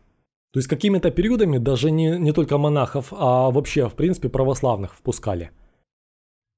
[0.53, 5.51] То есть какими-то периодами даже не, не только монахов, а вообще в принципе православных впускали.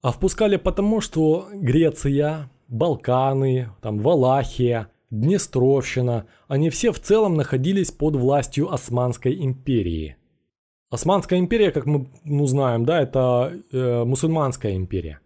[0.03, 8.15] А впускали потому, что Греция, Балканы, там Валахия, Днестровщина, они все в целом находились под
[8.15, 10.19] властью Османской империи.
[10.91, 15.21] Османская империя, как мы ну, знаем, да, это э, мусульманская империя.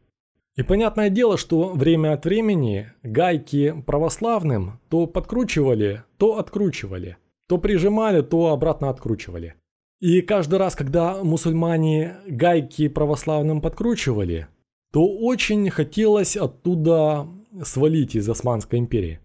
[0.56, 8.22] И понятное дело, что время от времени гайки православным то подкручивали, то откручивали, то прижимали,
[8.22, 9.54] то обратно откручивали.
[10.00, 14.48] И каждый раз, когда мусульмане гайки православным подкручивали,
[14.92, 17.28] то очень хотелось оттуда
[17.62, 19.20] свалить из Османской империи.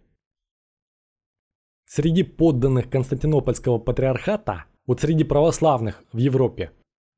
[1.87, 6.71] Среди подданных Константинопольского патриархата, вот среди православных в Европе,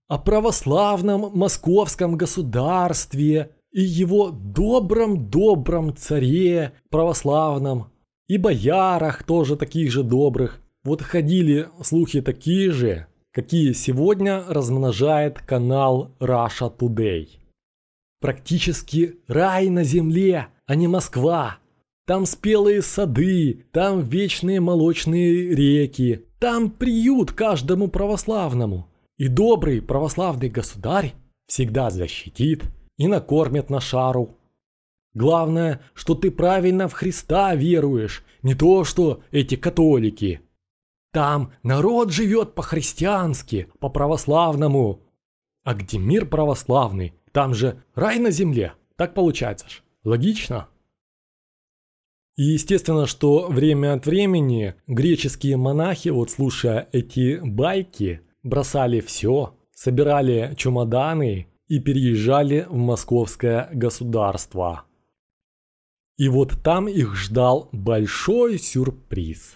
[0.08, 7.92] о православном московском государстве и его добром-добром царе православном,
[8.28, 16.16] и боярах тоже таких же добрых, вот ходили слухи такие же, какие сегодня размножает канал
[16.20, 17.28] Russia Today.
[18.20, 21.60] Практически рай на земле, а не Москва.
[22.06, 28.88] Там спелые сады, там вечные молочные реки, там приют каждому православному.
[29.18, 31.14] И добрый православный государь
[31.48, 32.64] всегда защитит
[32.98, 34.38] и накормит на шару.
[35.14, 40.42] Главное, что ты правильно в Христа веруешь, не то что эти католики.
[41.12, 45.02] Там народ живет по-христиански, по-православному.
[45.64, 48.74] А где мир православный, там же рай на земле.
[48.96, 49.84] Так получается ж.
[50.04, 50.68] Логично?
[52.38, 60.54] И естественно, что время от времени греческие монахи, вот слушая эти байки, бросали все, собирали
[60.56, 64.84] чемоданы и переезжали в московское государство.
[66.18, 69.56] И вот там их ждал большой сюрприз.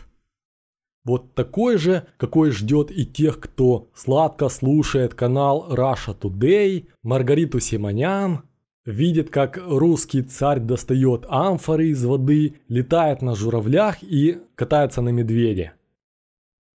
[1.04, 8.44] Вот такой же, какой ждет и тех, кто сладко слушает канал Russia Today, Маргариту Симонян,
[8.86, 15.74] видит, как русский царь достает амфоры из воды, летает на журавлях и катается на медведе.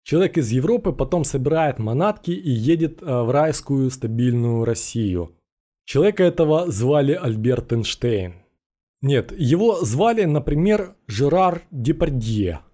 [0.04, 5.36] Человек из Европы потом собирает манатки и едет э, в райскую стабильную Россию.
[5.84, 8.34] Человека этого звали Альберт Эйнштейн.
[9.02, 12.60] Нет, его звали, например, Жерар Депардье–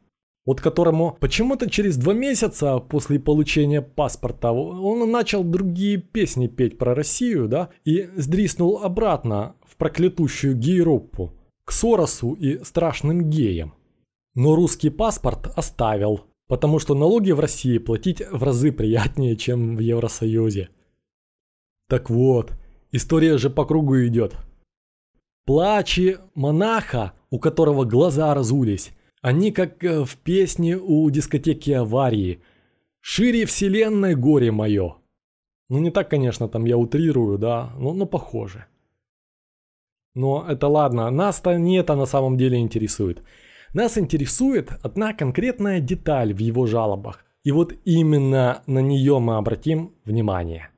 [0.45, 6.95] вот которому почему-то через два месяца после получения паспорта он начал другие песни петь про
[6.95, 11.33] Россию, да, и сдриснул обратно в проклятущую Европу,
[11.65, 13.75] к Соросу и страшным геям.
[14.35, 19.81] Но русский паспорт оставил, потому что налоги в России платить в разы приятнее, чем в
[19.81, 20.71] Евросоюзе.
[21.89, 22.53] Так вот,
[22.91, 24.35] история же по кругу идет.
[25.45, 28.93] Плачи монаха, у которого глаза разулись,
[29.23, 32.43] они как э, в песне у дискотеки аварии.
[33.01, 34.97] «Шире вселенной горе мое».
[35.69, 38.67] Ну не так, конечно, там я утрирую, да, но, но похоже.
[40.15, 43.23] Но это ладно, нас-то не это на самом деле интересует.
[43.73, 47.25] Нас интересует одна конкретная деталь в его жалобах.
[47.43, 50.69] И вот именно на нее мы обратим внимание.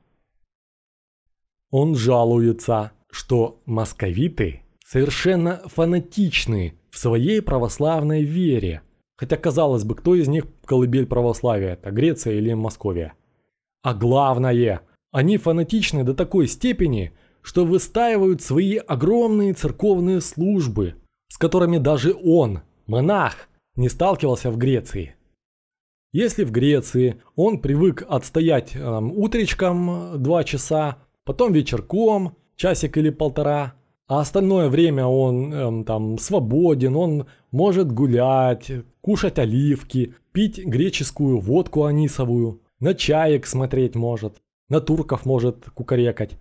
[1.71, 8.83] Он жалуется, что московиты совершенно фанатичны в своей православной вере.
[9.17, 11.73] Хотя, казалось бы, кто из них колыбель православия?
[11.73, 13.15] Это Греция или Московия?
[13.83, 20.95] А главное, они фанатичны до такой степени, что выстаивают свои огромные церковные службы,
[21.29, 25.17] с которыми даже он, монах, не сталкивался в Греции.
[26.13, 33.75] Если в Греции он привык отстоять э, утречком два часа, потом вечерком часик или полтора–
[34.07, 41.85] а остальное время он эм, там свободен, он может гулять, кушать оливки, пить греческую водку
[41.85, 46.39] анисовую, на чаек смотреть может, на турков может кукарекать.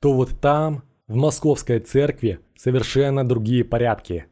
[0.00, 4.26] То вот там, в московской церкви, совершенно другие порядки.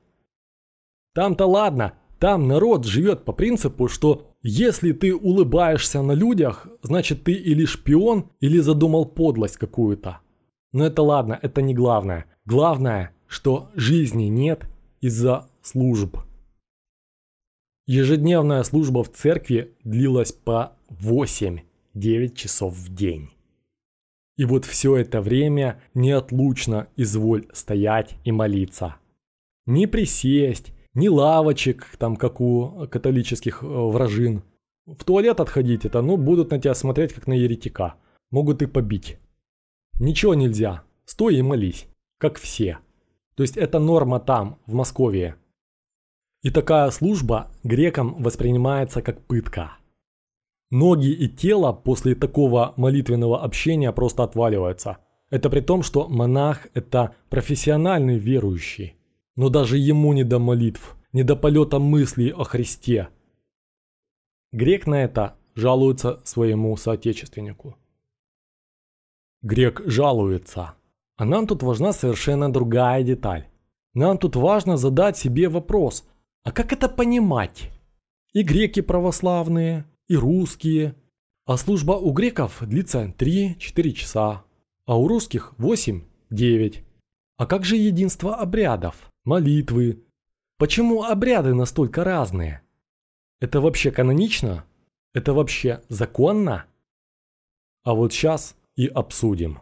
[1.14, 7.32] Там-то ладно, там народ живет по принципу, что если ты улыбаешься на людях, значит ты
[7.32, 10.20] или шпион, или задумал подлость какую-то.
[10.72, 12.26] Но это ладно, это не главное.
[12.50, 14.66] Главное, что жизни нет
[15.00, 16.16] из-за служб.
[17.86, 21.62] Ежедневная служба в церкви длилась по 8-9
[22.34, 23.30] часов в день.
[24.36, 28.96] И вот все это время неотлучно изволь стоять и молиться.
[29.66, 34.42] Не присесть, ни лавочек, там как у католических э, вражин.
[34.86, 37.94] В туалет отходить это, ну будут на тебя смотреть как на еретика.
[38.32, 39.18] Могут и побить.
[40.00, 41.86] Ничего нельзя, стой и молись
[42.20, 42.78] как все.
[43.34, 45.36] То есть это норма там, в Москве.
[46.42, 49.78] И такая служба грекам воспринимается как пытка.
[50.70, 54.98] Ноги и тело после такого молитвенного общения просто отваливаются.
[55.30, 58.96] Это при том, что монах– это профессиональный верующий.
[59.36, 63.08] Но даже ему не до молитв, не до полета мыслей о Христе.
[64.52, 67.76] Грек на это жалуется своему соотечественнику.
[69.42, 70.74] Грек жалуется.
[71.20, 73.46] А нам тут важна совершенно другая деталь.
[73.92, 76.08] Нам тут важно задать себе вопрос,
[76.44, 77.70] а как это понимать?
[78.32, 80.94] И греки православные, и русские.
[81.44, 84.44] А служба у греков длится 3-4 часа,
[84.86, 86.84] а у русских 8-9.
[87.36, 90.02] А как же единство обрядов, молитвы?
[90.56, 92.62] Почему обряды настолько разные?
[93.40, 94.64] Это вообще канонично?
[95.12, 96.64] Это вообще законно?
[97.84, 99.58] А вот сейчас и обсудим.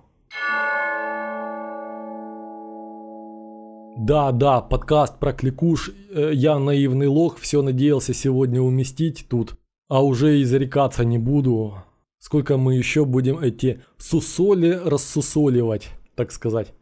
[3.98, 5.90] Да, да, подкаст про кликуш.
[6.10, 9.56] Э, я наивный лох, все надеялся сегодня уместить тут.
[9.88, 11.82] А уже и зарекаться не буду.
[12.20, 16.72] Сколько мы еще будем эти сусоли рассусоливать, так сказать.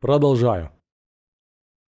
[0.00, 0.70] Продолжаю.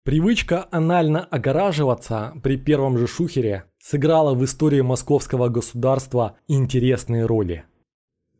[0.03, 7.63] Привычка анально огораживаться при первом же шухере сыграла в истории московского государства интересные роли.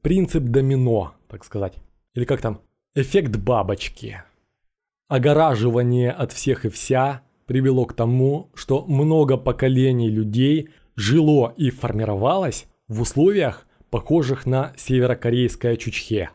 [0.02, 1.76] Принцип домино, так сказать.
[2.16, 2.60] Или как там?
[2.96, 4.24] Эффект бабочки.
[5.14, 12.66] Огораживание от всех и вся привело к тому, что много поколений людей жило и формировалось
[12.88, 16.32] в условиях, похожих на северокорейское чучхе.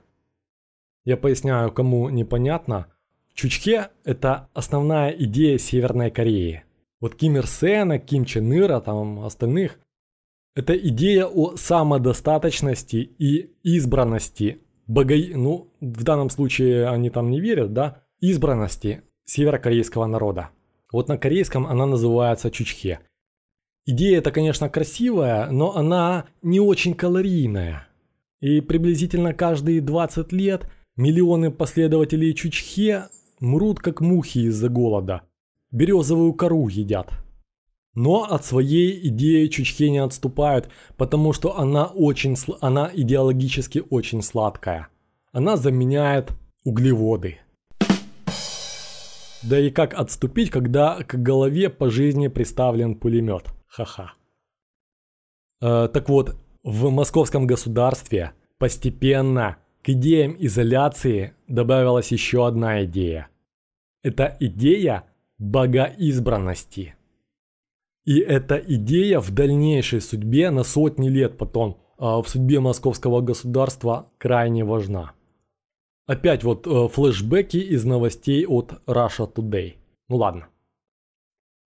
[1.05, 2.87] Я поясняю, кому непонятно.
[3.35, 6.63] Чучхе– это основная идея Северной Кореи.
[7.01, 9.81] Вот Ким Ир Сена, Ким Чен Ира, там остальных–
[10.55, 15.17] это идея о самодостаточности и избранности бого...
[15.35, 20.51] ну, в данном случае они там не верят, да, избранности северокорейского народа.
[20.93, 23.01] Вот на корейском она называется чучхе.
[23.85, 27.89] Идея это, конечно, красивая, но она не очень калорийная.
[28.41, 33.05] И приблизительно каждые 20 лет миллионы последователей чучхе
[33.41, 35.23] мрут как мухи из-за голода.
[35.71, 37.13] Березовую кору едят.
[37.95, 44.89] Но от своей идеи чучхе не отступают, потому что она, очень, она идеологически очень сладкая.
[45.33, 46.33] Она заменяет
[46.65, 47.39] углеводы.
[49.43, 53.45] Да и как отступить, когда к голове по жизни приставлен пулемет?
[53.69, 54.15] Ха-ха.
[55.61, 63.29] Э, так вот, в московском государстве постепенно к идеям изоляции добавилась еще одна идея.
[64.03, 65.05] Это идея
[65.39, 66.97] богоизбранности.
[68.05, 74.11] И эта идея в дальнейшей судьбе на сотни лет потом э, в судьбе московского государства
[74.19, 75.13] крайне важна.
[76.09, 79.75] Опять вот э, флешбеки из новостей от Russia Today.
[80.09, 80.49] Ну ладно.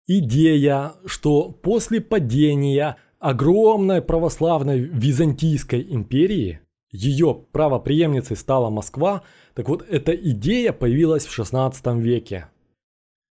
[0.05, 6.59] Идея, что после падения огромной православной Византийской империи
[6.91, 9.23] ее правоприемницей стала Москва,
[9.55, 12.47] так вот эта идея появилась в 16 веке.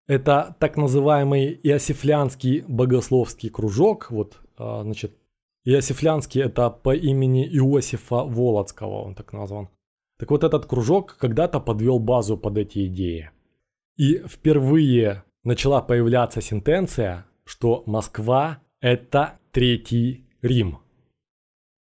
[0.08, 5.18] Это так называемый Иосифлянский богословский кружок, вот, а, значит,
[5.66, 9.70] Иосифлянский это по имени Иосифа Володского, он так назван.
[10.22, 13.32] Так вот этот кружок когда-то подвел базу под эти идеи.
[13.98, 20.78] И впервые начала появляться сентенция, что Москва– это Третий Рим.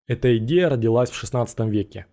[0.08, 2.08] Эта идея родилась в 16 веке.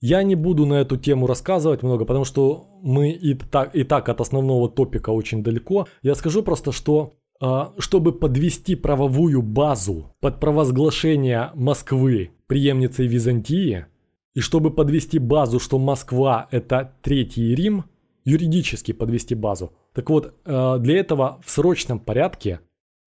[0.00, 4.08] Я не буду на эту тему рассказывать много, потому что мы и так, и так
[4.08, 5.88] от основного топика очень далеко.
[6.02, 13.86] Я скажу просто, что а, чтобы подвести правовую базу под провозглашение Москвы преемницей Византии,
[14.34, 17.84] и чтобы подвести базу, что Москва это Третий Рим,
[18.24, 22.60] юридически подвести базу, так вот, э, для этого в срочном порядке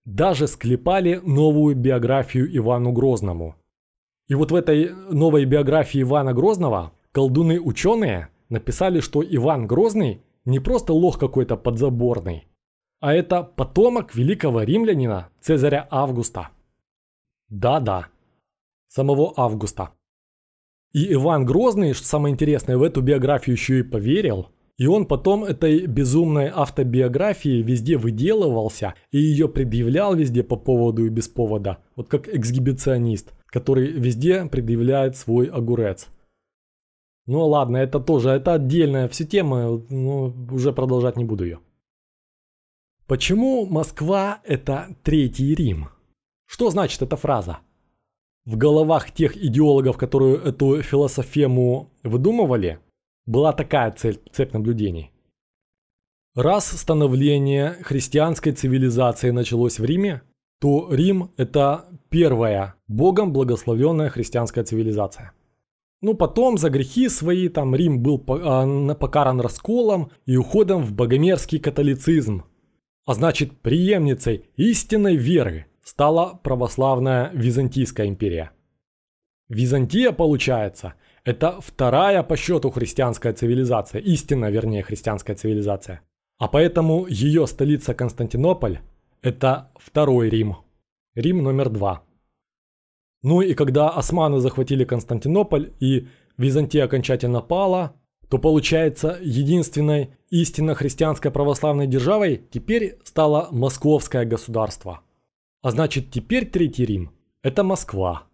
[0.04, 3.56] даже склепали новую биографию Ивану Грозному.
[4.28, 10.92] И вот в этой новой биографии Ивана Грозного колдуны-ученые написали, что Иван Грозный не просто
[10.92, 12.46] лох какой-то подзаборный,
[13.00, 16.50] а это потомок великого римлянина Цезаря Августа.
[17.48, 18.08] Да-да,
[18.88, 19.90] самого Августа.
[20.96, 24.46] И Иван Грозный, что самое интересное, в эту биографию еще и поверил.
[24.78, 31.10] И он потом этой безумной автобиографии везде выделывался и ее предъявлял везде по поводу и
[31.10, 31.84] без повода.
[31.96, 36.08] Вот как эксгибиционист, который везде предъявляет свой огурец.
[37.26, 41.58] Ну ладно, это тоже, это отдельная все тема, но уже продолжать не буду ее.
[43.06, 45.90] Почему Москва это Третий Рим?
[46.46, 47.58] Что значит эта фраза?
[48.46, 52.78] В головах тех идеологов, которые эту философему выдумывали,
[53.26, 55.10] была такая цель, цепь наблюдений.
[56.34, 60.22] Раз становление христианской цивилизации началось в Риме,
[60.60, 65.32] то Рим– это первая Богом благословенная христианская цивилизация.
[66.02, 71.58] Ну, потом за грехи свои там Рим был а, покаран расколом и уходом в богомерзкий
[71.58, 72.44] католицизм.
[73.06, 78.50] А значит, преемницей истинной веры стала православная Византийская империя.
[79.48, 86.00] Византия, получается, это вторая по счету христианская цивилизация, истинно, вернее, христианская цивилизация.
[86.38, 88.80] А поэтому ее столица Константинополь–
[89.22, 90.56] это второй Рим.
[91.14, 92.02] Рим номер два.
[93.22, 97.94] Ну и когда османы захватили Константинополь и Византия окончательно пала,
[98.28, 105.05] то получается единственной истинно христианской православной державой теперь стало Московское государство.
[105.66, 107.10] А значит теперь Третий Рим–
[107.42, 108.28] это Москва.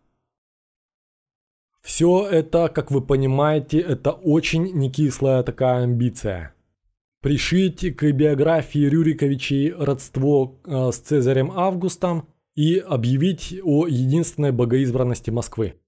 [1.80, 6.54] Все это, как вы понимаете, это очень некислая такая амбиция.
[7.22, 15.80] Пришить к биографии Рюриковичей родство э, с Цезарем Августом и объявить о единственной богоизбранности Москвы.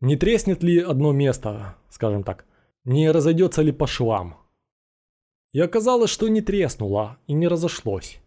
[0.00, 2.46] Не треснет ли одно место, скажем так,
[2.82, 4.36] не разойдется ли по швам?
[5.52, 8.20] И оказалось, что не треснуло и не разошлось.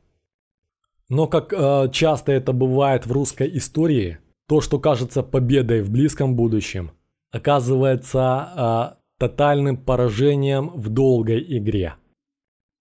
[1.12, 6.38] Но как э, часто это бывает в русской истории, то, что кажется победой в близком
[6.38, 6.92] будущем,
[7.32, 11.96] оказывается э, тотальным поражением в долгой игре.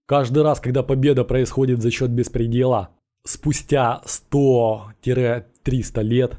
[0.06, 2.90] Каждый раз, когда победа происходит за счет беспредела,
[3.26, 6.36] спустя 100-300 лет,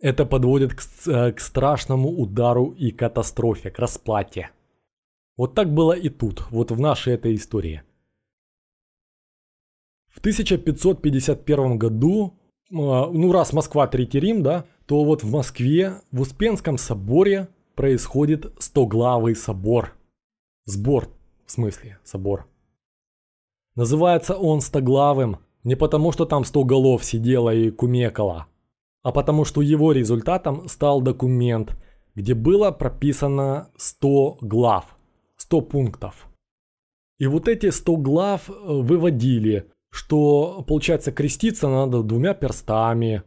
[0.00, 4.48] это подводит к, э, к страшному удару и катастрофе, к расплате.
[5.36, 7.82] Вот так было и тут, вот в нашей этой истории.
[10.14, 12.34] В 1551 году,
[12.70, 18.54] э, ну раз Москва Третий Рим, да, то вот в Москве, в Успенском соборе происходит
[18.58, 19.94] стоглавый собор.
[20.66, 21.08] Сбор,
[21.44, 22.46] в смысле, собор.
[23.74, 28.46] Называется он стоглавым не потому, что там 100 голов сидело и кумекало,
[29.02, 31.76] а потому что его результатом стал документ,
[32.14, 34.96] где было прописано 100 глав,
[35.38, 36.28] 100 пунктов.
[37.18, 43.22] И вот эти 100 глав э, выводили, что, получается, креститься надо двумя перстами,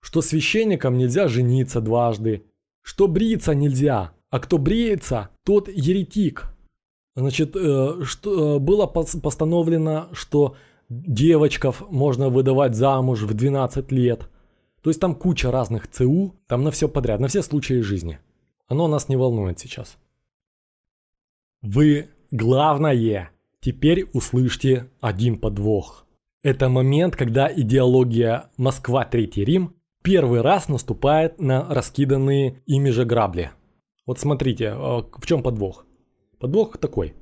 [0.00, 2.46] что священникам нельзя жениться дважды,
[2.80, 6.46] что бриться нельзя, а кто бреется, тот еретик.
[7.16, 10.56] Значит, э, что, э, было постановлено, что
[10.88, 14.30] девочков можно выдавать замуж в 12 лет.
[14.80, 18.20] То есть там куча разных ЦУ, там на все подряд, на все случаи жизни.
[18.68, 19.98] Оно нас не волнует сейчас.
[21.60, 26.05] Вы, главное, теперь услышьте один подвох.
[26.46, 29.74] Это момент, когда идеология Москва Третий Рим
[30.04, 33.50] первый раз наступает на раскиданные ими же грабли.
[34.06, 35.86] Вот смотрите, а, в чем подвох.
[36.38, 37.14] Подвох такой.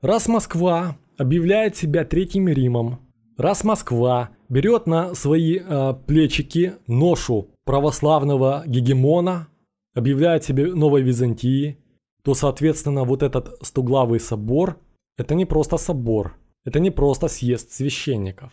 [0.00, 3.00] Раз Москва объявляет себя Третьим Римом,
[3.36, 9.48] раз Москва берет на свои э, плечики ношу православного гегемона,
[9.92, 11.78] объявляет себе новой Византии,
[12.22, 14.78] то, соответственно, вот этот стоглавый собор–
[15.16, 18.52] это не просто собор, это не просто съезд священников.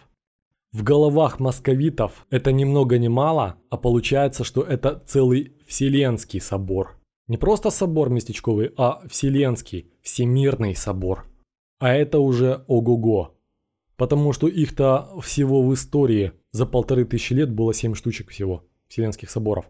[0.71, 6.99] В головах московитов это ни много ни мало, а получается, что это целый Вселенский собор.
[7.27, 11.27] Не просто собор местечковый, а Вселенский, Всемирный собор.
[11.79, 13.35] А это уже ого-го.
[13.95, 19.29] Потому что их-то всего в истории за полторы тысячи лет было семь штучек всего, Вселенских
[19.29, 19.69] соборов.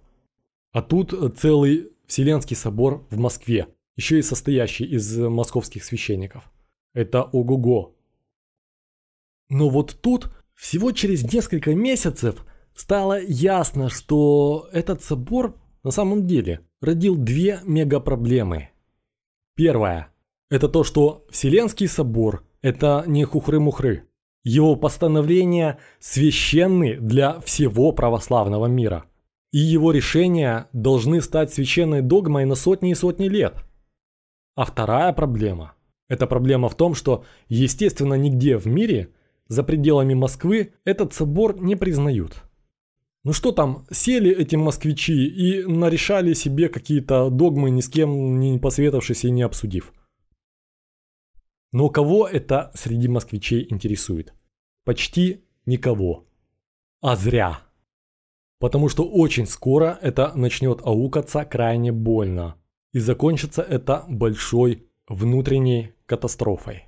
[0.71, 6.49] А тут целый Вселенский собор в Москве, еще и состоящий из московских священников.
[6.93, 7.95] Это ого-го.
[9.49, 12.45] Но вот тут всего через несколько месяцев
[12.75, 18.69] стало ясно, что этот собор на самом деле родил две мегапроблемы.
[19.55, 20.11] Первая
[20.49, 24.05] это то, что Вселенский собор– это не хухры-мухры.
[24.43, 29.05] Его постановления священны для всего православного мира.
[29.51, 33.63] И его решения должны стать священной догмой на сотни и сотни лет.
[34.55, 35.73] А вторая проблема–
[36.09, 39.09] это проблема в том, что, естественно, нигде в мире,
[39.49, 42.41] за пределами Москвы, этот собор не признают.
[43.25, 48.57] Ну что там, сели эти москвичи и нарешали себе какие-то догмы, ни с кем не
[48.57, 49.93] посоветовавшись и не обсудив–
[51.71, 54.33] но кого это среди москвичей интересует?
[54.85, 56.25] Почти никого.
[57.01, 57.61] А зря.
[58.59, 62.55] Потому что очень скоро это начнет аукаться крайне больно.
[62.91, 66.85] И закончится это большой внутренней катастрофой.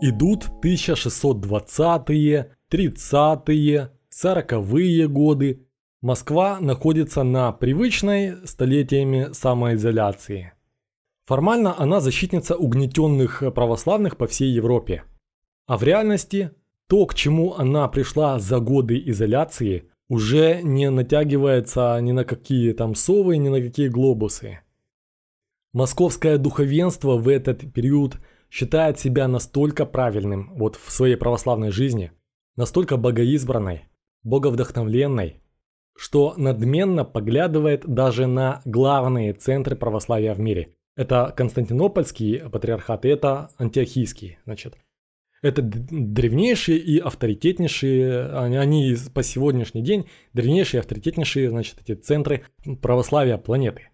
[0.00, 5.66] Идут 1620-е, 30-е, 40-е годы.
[6.00, 10.52] Москва находится на привычной столетиями самоизоляции–
[11.28, 15.04] Формально она защитница угнетенных православных по всей Европе.
[15.66, 16.52] А в реальности
[16.88, 22.94] то, к чему она пришла за годы изоляции, уже не натягивается ни на какие там
[22.94, 24.60] совы, ни на какие глобусы.
[25.74, 28.16] Московское духовенство в этот период
[28.50, 32.12] считает себя настолько правильным вот в своей православной жизни,
[32.56, 33.84] настолько богоизбранной,
[34.22, 35.42] боговдохновленной,
[35.96, 40.74] что надменно поглядывает даже на главные центры православия в мире.
[40.96, 44.38] Это Константинопольский патриархат и это Антиохийский.
[44.44, 44.76] Значит,
[45.42, 52.44] это древнейшие и авторитетнейшие, они по сегодняшний день древнейшие и авторитетнейшие, значит, эти центры
[52.82, 53.90] православия планеты.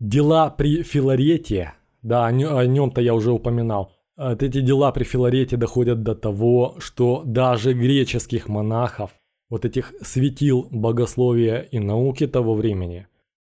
[0.00, 1.74] Дела при Филарете,
[2.06, 7.72] да, о нем-то я уже упоминал, эти дела при Филарете доходят до того, что даже
[7.74, 9.10] греческих монахов–
[9.48, 13.06] вот этих светил богословия и науки того времени,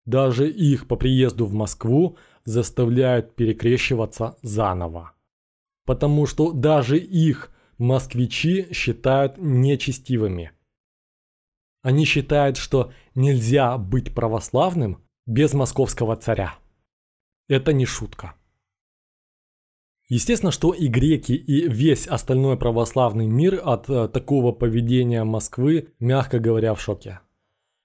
[0.05, 5.13] даже их по приезду в Москву заставляют перекрещиваться заново.
[5.85, 10.51] Потому что даже их москвичи считают нечестивыми.
[11.81, 16.55] Они считают, что нельзя быть православным без московского царя.
[17.47, 18.35] Это не шутка.
[20.07, 26.39] Естественно, что и греки, и весь остальной православный мир от э, такого поведения Москвы, мягко
[26.39, 27.21] говоря, в шоке.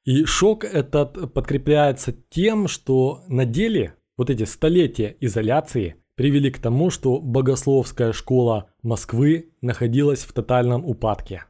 [0.04, 6.90] И шок этот подкрепляется тем, что на деле вот эти столетия изоляции привели к тому,
[6.90, 11.44] что богословская школа Москвы находилась в тотальном упадке.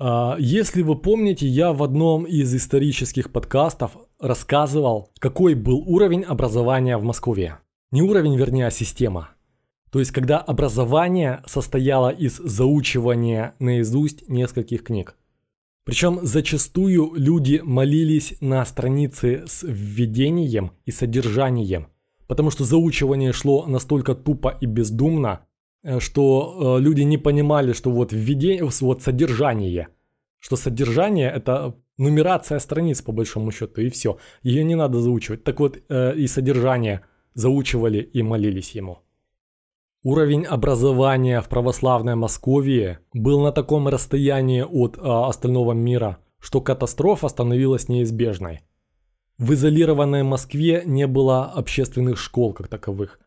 [0.00, 6.96] А, если вы помните, я в одном из исторических подкастов рассказывал, какой был уровень образования
[6.96, 7.58] в Москве.
[7.92, 9.30] Не уровень, вернее, а система–
[9.90, 15.16] то есть, когда образование состояло из заучивания наизусть нескольких книг.
[15.84, 21.88] Причем зачастую люди молились на странице с введением и содержанием,
[22.26, 25.46] потому что заучивание шло настолько тупо и бездумно,
[25.82, 29.88] э, что э, люди не понимали, что вот введение, вот содержание,
[30.38, 35.42] что содержание это нумерация страниц по большому счету и все, ее не надо заучивать.
[35.42, 37.00] Так вот э, и содержание
[37.32, 38.98] заучивали и молились ему.
[40.04, 47.26] Уровень образования в православной Московии был на таком расстоянии от а, остального мира, что катастрофа
[47.26, 48.60] становилась неизбежной.
[49.38, 53.18] В изолированной Москве не было общественных школ как таковых.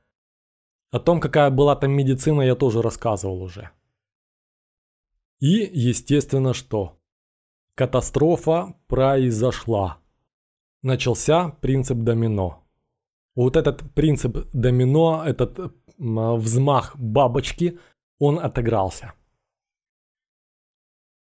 [0.92, 3.70] О том, какая была там медицина, я тоже рассказывал уже.
[5.42, 7.00] И, естественно, что?
[7.76, 9.98] Катастрофа произошла.
[10.84, 12.61] Начался принцип домино.
[13.36, 17.80] Вот этот принцип домино, этот взмах бабочки,
[18.20, 19.14] он отыгрался.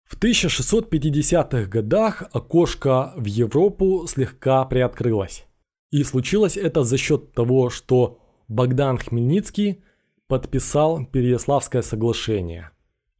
[0.03, 5.45] В 1650-х годах окошко в Европу слегка приоткрылось.
[5.91, 9.83] И случилось это за счет того, что Богдан Хмельницкий
[10.27, 12.71] подписал Переяславское соглашение.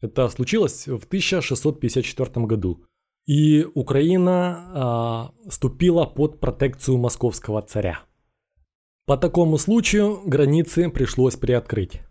[0.01, 2.85] Это случилось в 1654 году.
[3.25, 8.01] И Украина э, ступила под протекцию московского царя.
[9.05, 12.01] По такому случаю границы пришлось приоткрыть.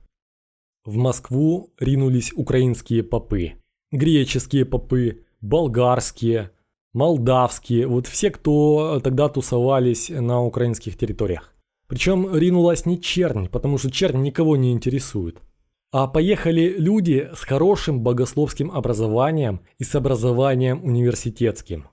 [0.84, 3.55] В Москву ринулись украинские попы,
[3.90, 6.53] греческие попы, болгарские,
[6.92, 11.53] молдавские, вот все, кто тогда тусовались на украинских территориях.
[11.88, 15.42] Причем ринулась не чернь, потому что чернь никого не интересует.
[15.90, 21.88] А поехали люди с хорошим богословским образованием и с образованием университетским.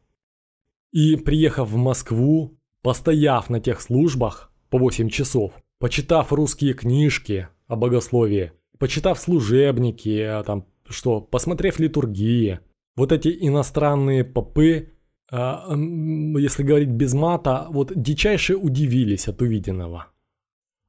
[0.91, 7.75] И приехав в Москву, постояв на тех службах, по 8 часов, почитав русские книжки о
[7.75, 12.59] богословии, почитав служебники, а там что, посмотрев литургии.
[12.95, 14.89] Вот эти иностранные попы,
[15.29, 20.07] а, если говорить без мата, вот дичайше удивились от увиденного.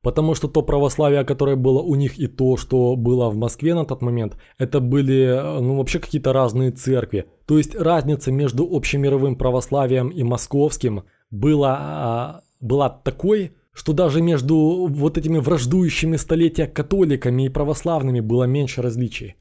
[0.00, 3.84] Потому что то православие, которое было у них и то, что было в Москве на
[3.84, 7.26] тот момент, это были ну, вообще какие-то разные церкви.
[7.46, 14.86] То есть разница между общемировым православием и московским была, а, была такой, что даже между
[14.88, 19.36] вот этими враждующими столетия католиками и православными было меньше различий.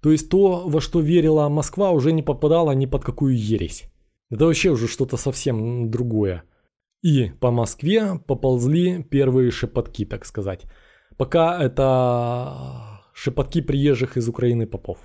[0.00, 3.84] То есть то, во что верила Москва, уже не попадало ни под какую ересь.
[4.30, 6.44] Это вообще уже что-то совсем другое.
[7.02, 10.64] И по Москве поползли первые шепотки, так сказать.
[11.16, 14.98] Пока это шепотки приезжих из Украины попов.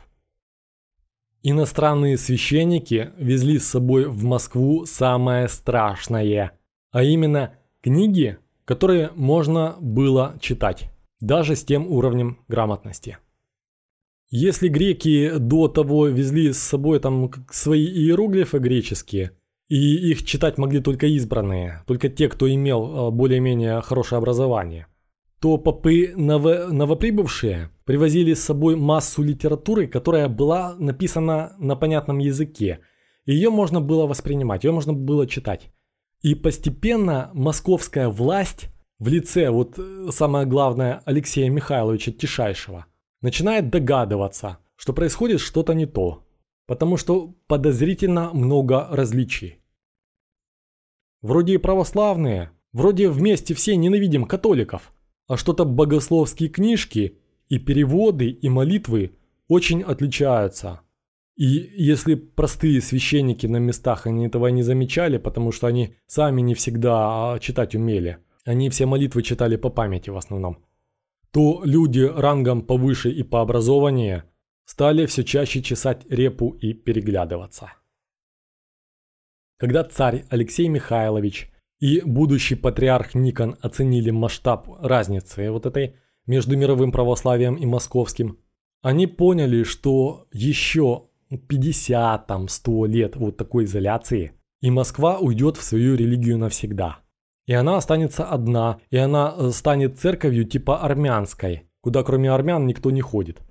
[1.41, 6.57] Иностранные священники везли с собой в Москву самое страшное,
[6.91, 13.17] а именно Книги, которые можно было читать, даже с тем уровнем грамотности.
[14.29, 19.31] Если греки до того везли с собой там свои иероглифы греческие,
[19.67, 24.87] и их читать могли только избранные, только те, кто имел а, более-менее хорошее образование,
[25.41, 32.79] то попы ново- новоприбывшие привозили с собой массу литературы, которая была написана на понятном языке.
[33.25, 35.69] Ее можно было воспринимать, ее можно было читать.
[36.23, 42.85] И постепенно московская власть в лице, вот э, самое главное, Алексея Михайловича Тишайшего,
[43.21, 46.23] начинает догадываться, что происходит что-то не то,
[46.65, 49.59] потому что подозрительно много различий.
[51.21, 54.93] Вроде и православные, вроде вместе все ненавидим католиков,
[55.27, 57.19] а что-то богословские книжки
[57.49, 59.17] и переводы и молитвы
[59.49, 60.82] очень отличаются.
[61.35, 66.53] И если простые священники на местах они этого не замечали, потому что они сами не
[66.53, 70.63] всегда а, читать умели, они все молитвы читали по памяти в основном,
[71.31, 74.23] то люди рангом повыше и по образованию
[74.65, 77.73] стали все чаще чесать репу и переглядываться.
[79.57, 85.95] Когда царь Алексей Михайлович и будущий патриарх Никон оценили масштаб разницы вот этой
[86.27, 88.39] между мировым православием и московским,
[88.81, 91.07] они поняли, что еще
[91.37, 96.99] 50, там, 100 лет вот такой изоляции, и Москва уйдет в свою религию навсегда.
[97.45, 102.89] И она останется одна, и она э, станет церковью типа армянской, куда кроме армян никто
[102.89, 103.41] не ходит.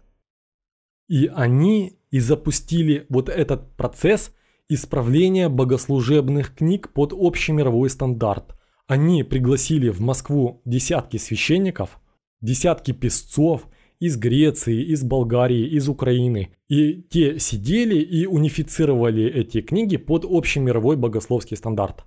[1.09, 4.35] И они и запустили вот этот процесс
[4.69, 8.57] исправления богослужебных книг под общий мировой стандарт.
[8.87, 12.01] Они пригласили в Москву десятки священников,
[12.41, 13.69] десятки песцов
[14.03, 16.53] из Греции, из Болгарии, из Украины.
[16.69, 22.05] И те сидели и унифицировали эти книги под общий мировой богословский стандарт.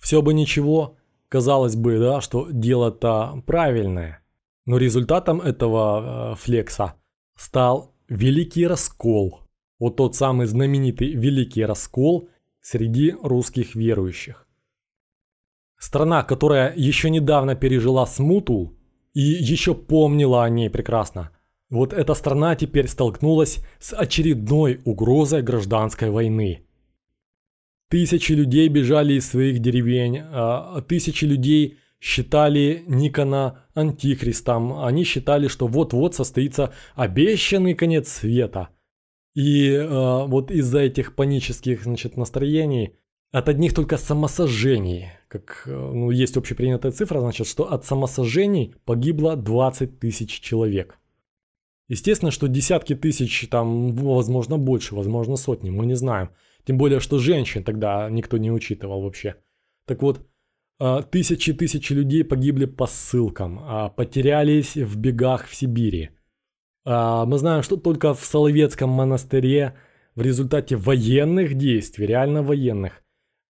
[0.00, 0.96] Все бы ничего,
[1.28, 4.20] казалось бы, да, что дело-то правильное.
[4.66, 6.94] Но результатом этого э, флекса
[7.36, 9.42] стал великий раскол.
[9.78, 12.28] Вот тот самый знаменитый великий раскол
[12.60, 14.48] среди русских верующих.
[15.78, 18.76] Страна, которая еще недавно пережила смуту
[19.14, 21.30] и еще помнила о ней прекрасно.
[21.70, 26.66] Вот эта страна теперь столкнулась с очередной угрозой гражданской войны.
[27.90, 34.84] Тысячи людей бежали из своих деревень, а тысячи людей считали Никона антихристом.
[34.84, 38.68] Они считали, что вот-вот состоится обещанный конец света.
[39.34, 42.96] И э, вот из-за этих панических значит, настроений
[43.34, 49.98] от одних только самосожжений, как ну, есть общепринятая цифра, значит, что от самосожжений погибло 20
[49.98, 51.00] тысяч человек.
[51.88, 56.30] Естественно, что десятки тысяч, там, возможно, больше, возможно, сотни, мы не знаем.
[56.64, 59.34] Тем более, что женщин тогда никто не учитывал вообще.
[59.84, 60.20] Так вот,
[61.10, 66.10] тысячи-тысячи людей погибли по ссылкам, а потерялись в бегах в Сибири.
[66.84, 69.74] А, мы знаем, что только в Соловецком монастыре
[70.14, 73.03] в результате военных действий, реально военных,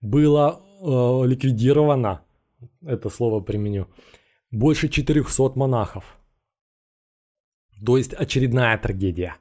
[0.05, 2.23] было э, ликвидировано,
[2.83, 3.89] это слово применю,
[4.51, 6.05] больше 400 монахов.
[7.85, 9.37] То есть очередная трагедия.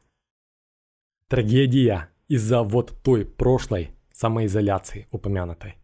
[1.27, 5.75] Трагедия из-за вот той прошлой самоизоляции упомянутой.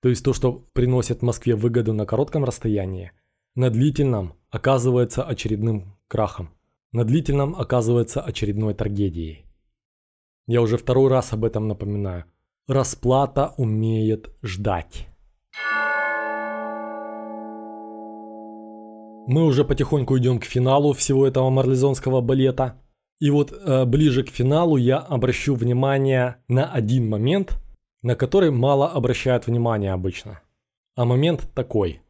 [0.00, 3.12] То есть то, что приносит Москве выгоду на коротком расстоянии,
[3.54, 6.50] на длительном оказывается очередным крахом.
[6.92, 9.46] На длительном оказывается очередной трагедией.
[10.46, 12.24] Я уже второй раз об этом напоминаю.
[12.68, 15.08] Расплата умеет ждать.
[19.26, 22.80] Мы уже потихоньку идем к финалу всего этого марлезонского балета.
[23.18, 27.58] И вот э, ближе к финалу я обращу внимание на один момент,
[28.00, 30.40] на который мало обращают внимание обычно.
[30.94, 32.00] А момент такой.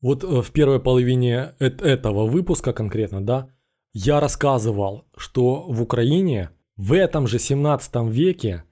[0.00, 3.48] Вот э, в первой половине э этого выпуска конкретно, да,
[3.92, 8.64] я рассказывал, что в Украине в этом же 17 веке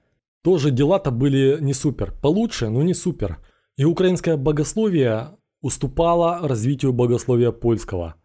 [0.43, 2.13] тоже дела-то были не супер.
[2.21, 3.39] Получше, но не супер.
[3.77, 8.15] И украинское богословие уступало развитию богословия польского.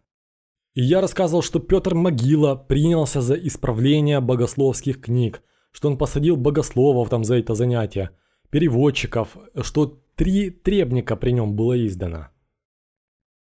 [0.73, 7.09] И я рассказывал, что Петр Могила принялся за исправление богословских книг, что он посадил богословов
[7.09, 8.11] там за это занятие,
[8.49, 12.27] переводчиков, что три требника при нем было издано.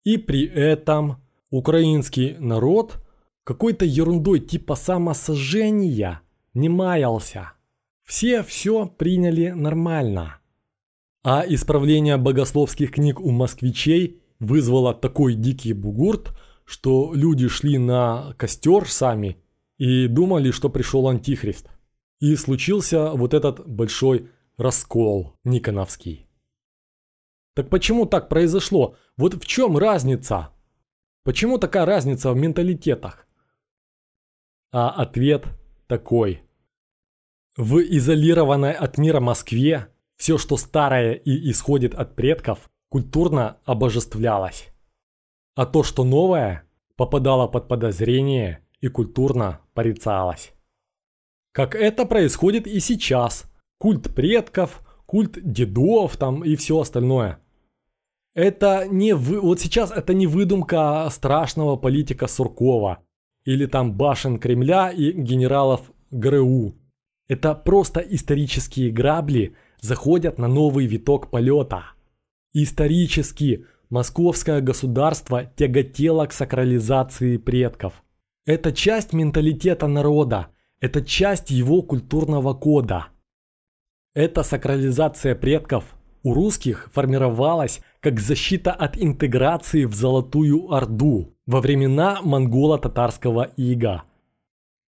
[0.04, 2.98] И при этом украинский народ
[3.44, 6.20] какой-то ерундой типа самосожжения
[6.54, 7.55] не маялся.
[8.06, 10.38] Все все приняли нормально.
[11.24, 16.30] А исправление богословских книг у москвичей вызвало такой дикий бугурт,
[16.64, 19.42] что люди шли на костер сами
[19.76, 21.68] и думали, что пришел антихрист.
[22.20, 26.28] И случился вот этот большой раскол Никоновский.
[27.54, 28.96] Так почему так произошло?
[29.16, 30.50] Вот в чем разница?
[31.24, 33.26] Почему такая разница в менталитетах?
[34.70, 35.46] А ответ
[35.88, 36.45] такой.
[37.56, 44.68] В изолированной от мира Москве все, что старое и исходит от предков, культурно обожествлялось.
[45.54, 46.64] А то, что новое,
[46.96, 50.52] попадало под подозрение и культурно порицалось.
[51.52, 53.50] Как это происходит и сейчас.
[53.78, 57.38] Культ предков, культ дедов там и все остальное.
[58.34, 59.40] Это не вы...
[59.40, 62.98] Вот сейчас это не выдумка страшного политика Суркова
[63.46, 66.74] или там башен Кремля и генералов ГРУ.
[67.28, 71.84] Это просто исторические грабли заходят на новый виток полета.
[72.52, 78.04] Исторически московское государство тяготело к сакрализации предков.
[78.44, 80.48] Это часть менталитета народа,
[80.80, 83.08] это часть его культурного кода.
[84.14, 85.84] Эта сакрализация предков
[86.22, 94.04] у русских формировалась как защита от интеграции в Золотую Орду во времена монголо-татарского ига.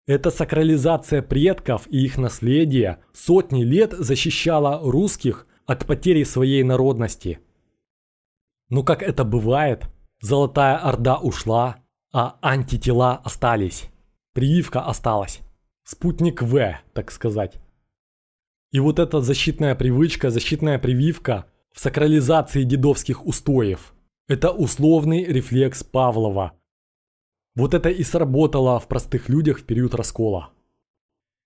[0.08, 7.40] Эта сакрализация предков и их наследия сотни лет защищала русских от потери своей народности.
[8.70, 9.84] Но как это бывает,
[10.22, 13.90] Золотая Орда ушла, а антитела остались.
[14.32, 15.40] Прививка осталась.
[15.84, 17.60] Спутник В, так сказать.
[18.72, 21.44] И вот эта защитная привычка, защитная прививка
[21.74, 23.92] в сакрализации дедовских устоев–
[24.26, 26.54] это условный рефлекс Павлова.
[27.58, 30.50] Вот это и сработало в простых людях в период раскола.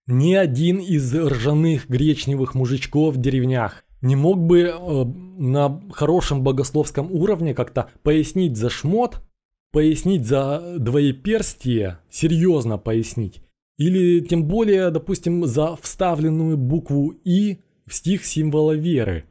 [0.06, 7.10] Ни один из ржаных гречневых мужичков в деревнях не мог бы э, на хорошем богословском
[7.10, 9.22] уровне как-то пояснить за шмот,
[9.70, 13.42] пояснить за двоеперстие, серьезно пояснить,
[13.78, 19.24] или тем более, допустим, за вставленную букву «и» в стих символа веры.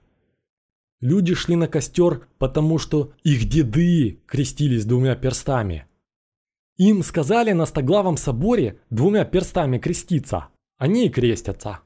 [0.99, 5.85] Люди шли на костер, потому что их деды крестились двумя перстами.
[6.81, 10.47] Им сказали на Стоглавом соборе двумя перстами креститься.
[10.79, 11.81] Они и крестятся.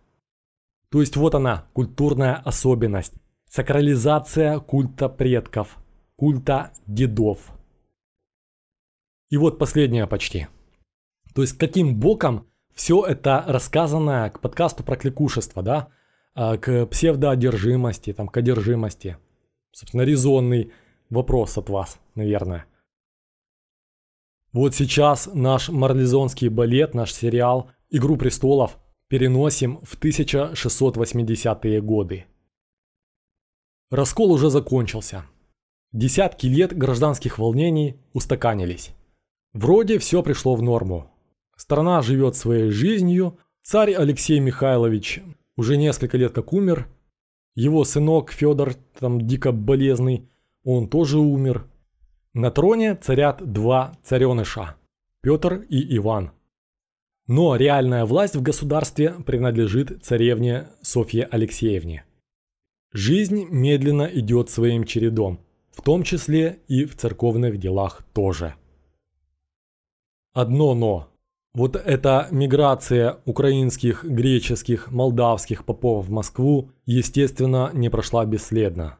[0.89, 3.11] То есть вот она, культурная особенность.
[3.49, 5.75] Сакрализация культа предков,
[6.15, 7.51] культа дедов.
[9.29, 10.47] И вот последняя почти.
[11.33, 15.89] То есть каким боком все это рассказанное к подкасту про кликушество, да,
[16.35, 19.17] а, к псевдоодержимости, там, к одержимости.
[19.73, 20.71] Собственно, резонный
[21.09, 22.65] вопрос от вас, наверное.
[24.55, 28.77] Вот сейчас наш марлезонский балет, наш сериал «Игру престолов»
[29.09, 32.25] переносим в 1680-е годы.
[33.91, 35.25] Раскол уже закончился.
[35.91, 38.91] Десятки лет гражданских волнений устаканились.
[39.51, 41.11] Вроде все пришло в норму.
[41.57, 43.37] Страна живет своей жизнью.
[43.61, 45.21] Царь Алексей Михайлович
[45.57, 46.87] уже несколько лет как умер.
[47.55, 50.29] Его сынок Федор, там дико болезный,
[50.63, 51.67] он тоже умер.
[52.37, 54.75] На троне царят два цареныша–
[55.21, 56.31] Петр и Иван.
[57.27, 62.03] Но реальная власть в государстве принадлежит царевне Софье Алексеевне.
[62.91, 65.39] Жизнь медленно идет своим чередом,
[65.71, 68.55] в том числе и в церковных делах тоже.
[70.33, 71.07] Одно но.
[71.53, 78.97] Вот эта миграция украинских, греческих, молдавских попов в Москву, естественно, не прошла бесследно.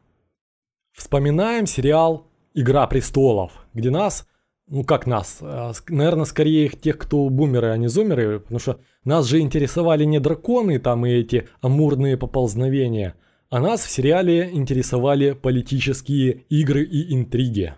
[0.92, 2.26] Вспоминаем сериал
[2.56, 4.26] «Игра престолов», где нас,
[4.66, 9.26] ну как нас, а, наверное, скорее тех, кто бумеры, а не зумеры, потому что нас
[9.26, 13.14] же интересовали не драконы там и эти амурные поползновения,
[13.50, 17.74] а нас в сериале интересовали политические игры и интриги.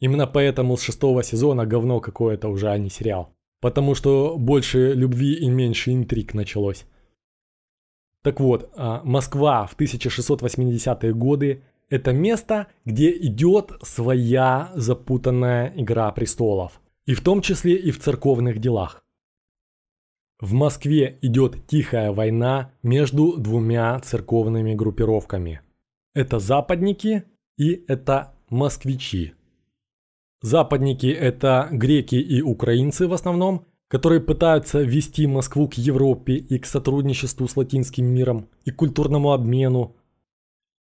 [0.00, 3.34] Именно поэтому с шестого сезона говно какое-то уже, а не сериал.
[3.60, 6.86] Потому что больше любви и меньше интриг началось.
[8.22, 11.62] Так вот, а, Москва в 1680-е годы–
[11.92, 16.80] это место, где идет своя запутанная игра престолов.
[17.04, 19.04] И в том числе и в церковных делах.
[20.40, 25.60] В Москве идет тихая война между двумя церковными группировками.
[26.14, 27.24] Это западники
[27.58, 29.34] и это москвичи.
[30.40, 36.64] Западники– это греки и украинцы в основном, которые пытаются ввести Москву к Европе и к
[36.64, 39.94] сотрудничеству с латинским миром и культурному обмену.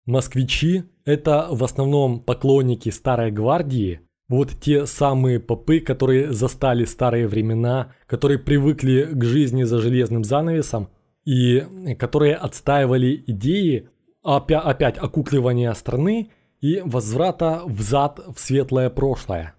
[0.05, 7.93] Москвичи– это в основном поклонники Старой Гвардии, вот те самые попы, которые застали старые времена,
[8.07, 10.89] которые привыкли к жизни за железным занавесом
[11.25, 13.89] и которые отстаивали идеи
[14.23, 19.55] опять, опять окукливания страны– и возврата взад в светлое прошлое.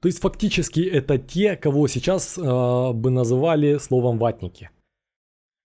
[0.00, 2.42] То есть фактически это те, кого сейчас э,
[2.92, 4.70] бы называли словом ватники.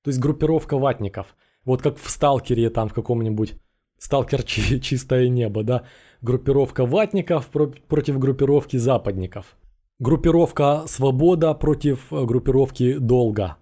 [0.04, 1.36] То есть группировка ватников.
[1.66, 3.56] Вот как в Сталкере там в каком-нибудь
[4.00, 4.44] Сталкер
[4.82, 5.84] чистое небо, да?
[6.22, 9.56] Группировка ватников против группировки западников.
[10.00, 13.58] Группировка свобода против э, группировки долга.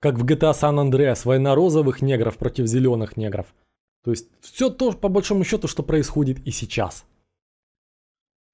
[0.00, 3.54] Как в GTA San Andreas, война розовых негров против зеленых негров.
[4.04, 7.04] То есть все то, по большому счету, что происходит и сейчас.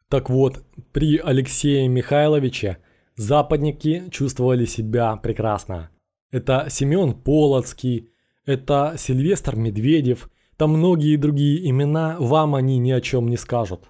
[0.09, 0.63] Так вот,
[0.93, 2.79] при Алексее Михайловиче
[3.17, 5.91] западники чувствовали себя прекрасно.
[6.31, 8.11] Это Семен Полоцкий,
[8.45, 13.89] это Сильвестр Медведев, там многие другие имена, вам они ни о чем не скажут.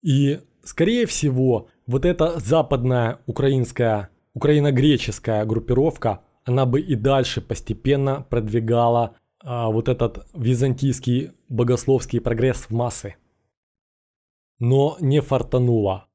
[0.00, 9.16] И, скорее всего, вот эта западная украинская, украино-греческая группировка, она бы и дальше постепенно продвигала
[9.42, 13.16] а, вот этот византийский богословский прогресс в массы.
[14.60, 16.06] Но не фартануло.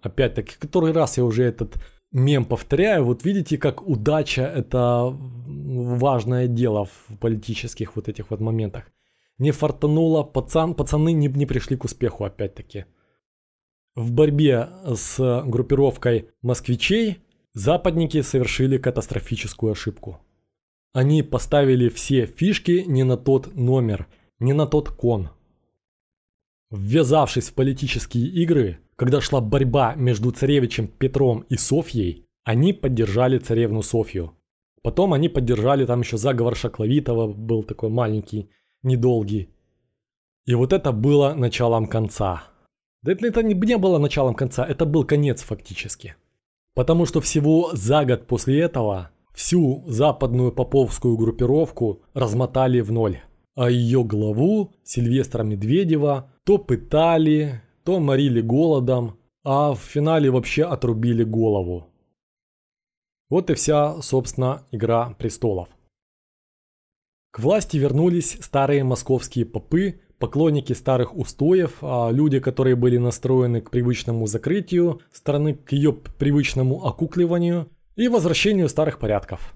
[0.00, 1.76] Опять-таки, который раз я уже этот
[2.10, 5.14] мем повторяю, вот видите, как удача это
[5.46, 8.90] важное дело в политических вот этих вот моментах.
[9.42, 12.84] Не фартануло, пацан, пацаны не, не пришли к успеху опять-таки.
[13.96, 17.18] В борьбе с группировкой москвичей
[17.52, 20.20] западники совершили катастрофическую ошибку.
[20.92, 24.06] Они поставили все фишки не на тот номер,
[24.38, 25.30] не на тот кон.
[26.70, 33.82] Ввязавшись в политические игры, когда шла борьба между царевичем Петром и Софьей, они поддержали царевну
[33.82, 34.38] Софью.
[34.82, 38.48] Потом они поддержали там еще заговор Шакловитова, был такой маленький,
[38.82, 39.50] недолгий.
[40.46, 42.44] И вот это было началом конца.
[43.02, 46.16] Да это, это не было началом конца, это был конец фактически.
[46.74, 53.20] Потому что всего за год после этого всю западную поповскую группировку размотали в ноль.
[53.54, 61.24] А ее главу, Сильвестра Медведева, то пытали, то морили голодом, а в финале вообще отрубили
[61.24, 61.88] голову.
[63.28, 65.68] Вот и вся, собственно, игра престолов.
[67.32, 73.70] К власти вернулись старые московские попы, поклонники старых устоев, а люди, которые были настроены к
[73.70, 79.54] привычному закрытию страны, к ее привычному окукливанию и возвращению старых порядков.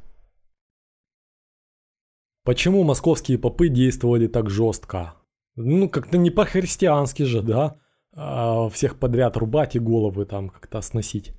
[2.44, 5.14] Почему московские попы действовали так жестко?
[5.54, 7.78] Ну, как-то не по-христиански же, да?
[8.14, 11.34] А всех подряд рубать и головы там как-то сносить.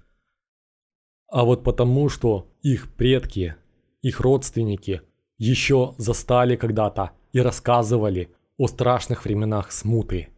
[1.29, 3.55] А вот потому, что их предки,
[4.03, 5.01] их родственники
[5.37, 10.29] еще застали когда-то и рассказывали о страшных временах смуты.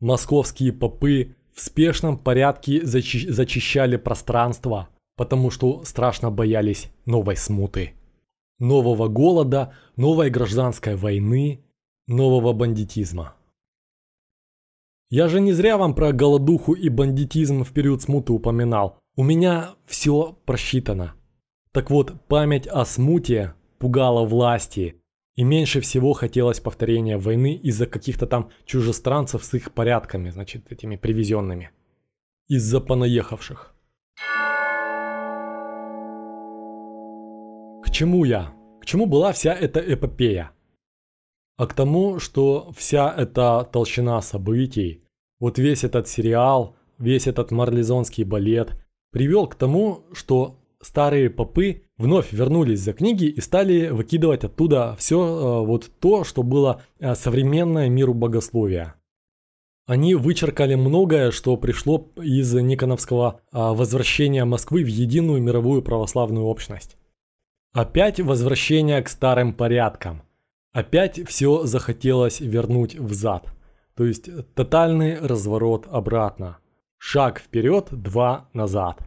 [0.00, 7.94] Московские попы в спешном порядке зачи зачищали пространство, потому что страшно боялись новой смуты.
[8.58, 11.64] Нового голода, новой гражданской войны,
[12.06, 13.34] нового бандитизма.
[15.08, 18.98] Я же не зря вам про голодуху и бандитизм в период смуты упоминал.
[19.14, 21.14] У меня все просчитано.
[21.72, 25.02] Так вот, память о смуте пугала власти,
[25.34, 30.96] и меньше всего хотелось повторения войны из-за каких-то там чужестранцев с их порядками, значит, этими
[30.96, 31.70] привезенными.
[32.48, 33.74] Из-за понаехавших.
[37.84, 38.52] К чему я?
[38.80, 40.52] К чему была вся эта эпопея?
[41.56, 45.02] а к тому, что вся эта толщина событий,
[45.40, 48.72] вот весь этот сериал, весь этот марлезонский балет
[49.10, 55.20] привел к тому, что старые попы вновь вернулись за книги и стали выкидывать оттуда все
[55.20, 58.94] э, вот то, что было э, современное миру богословия.
[59.86, 66.96] Они вычеркали многое, что пришло из Никоновского э, возвращения Москвы в единую мировую православную общность.
[67.72, 70.22] Опять возвращение к старым порядкам.
[70.72, 73.52] Опять все захотелось вернуть взад.
[73.94, 76.58] То есть тотальный разворот обратно.
[76.98, 78.98] Шаг вперед, два назад.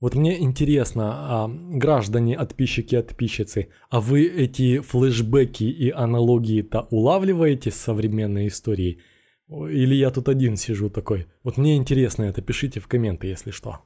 [0.00, 7.76] Вот мне интересно, а, граждане, подписчики, подписчицы, а вы эти флешбеки и аналогии-то улавливаете с
[7.76, 9.00] современной историей?
[9.48, 11.26] Или я тут один сижу такой?
[11.42, 13.80] Вот мне интересно это, пишите в комменты, если что.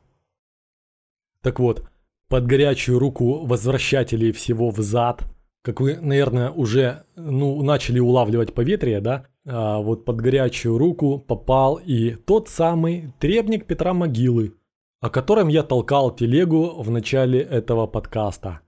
[1.40, 1.88] Так вот,
[2.28, 5.24] под горячую руку возвращателей всего взад–
[5.62, 11.76] как вы, наверное, уже ну, начали улавливать поветрие, да, а вот под горячую руку попал
[11.76, 14.54] и тот самый требник Петра Могилы,
[15.02, 18.60] о котором я толкал телегу в начале этого подкаста.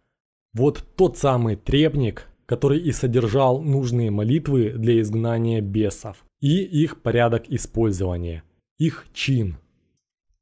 [0.52, 7.44] Вот тот самый требник, который и содержал нужные молитвы для изгнания бесов и их порядок
[7.48, 8.43] использования,
[8.78, 9.59] их чин.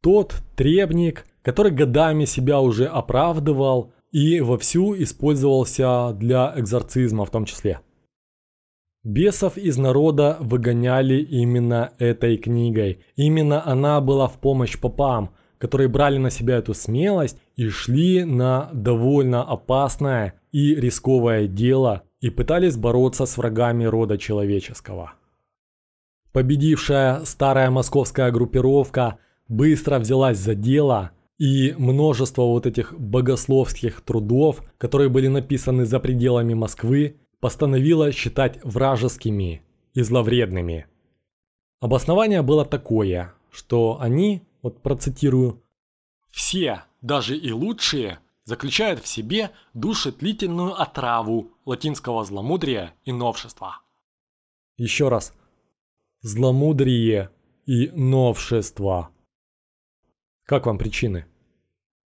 [0.01, 7.81] Тот требник, который годами себя уже оправдывал, и вовсю использовался для экзорцизма в том числе.
[9.05, 13.05] Бесов из народа выгоняли именно этой книгой.
[13.16, 18.68] Именно она была в помощь попам, которые брали на себя эту смелость и шли на
[18.72, 25.12] довольно опасное и рисковое дело и пытались бороться с врагами рода человеческого.
[26.32, 35.09] Победившая старая московская группировка быстро взялась за дело– и множество вот этих богословских трудов, которые
[35.10, 39.62] были написаны за пределами Москвы, постановила считать вражескими
[39.94, 40.86] и зловредными.
[41.80, 45.62] Обоснование было такое, что они, вот процитирую,
[46.30, 53.82] «все, даже и лучшие, заключают в себе душетлительную отраву латинского зломудрия и новшества».
[54.76, 55.34] Еще раз.
[56.22, 57.30] Зломудрие
[57.66, 59.10] и новшество.
[60.44, 61.26] Как вам причины?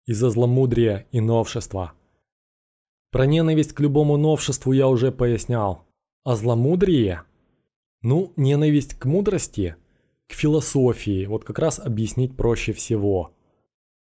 [0.06, 1.94] Из-за зломудрия и новшества.
[3.12, 5.88] Про ненависть к любому новшеству я уже пояснял.
[6.24, 7.24] А зломудрие?
[8.02, 9.76] Ну, ненависть к мудрости,
[10.28, 13.32] к философии, вот как раз объяснить проще всего.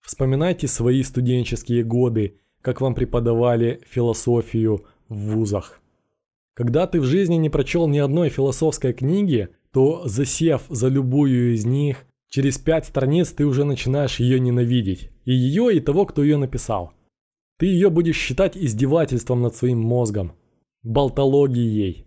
[0.02, 5.80] Вспоминайте свои студенческие годы, как вам преподавали философию в вузах.
[6.54, 11.66] Когда ты в жизни не прочел ни одной философской книги, то засев за любую из
[11.66, 15.10] них, через пять страниц ты уже начинаешь ее ненавидеть.
[15.26, 16.94] И ее, и того, кто ее написал.
[17.58, 20.34] Ты ее будешь считать издевательством над своим мозгом,
[20.84, 22.05] болтологией.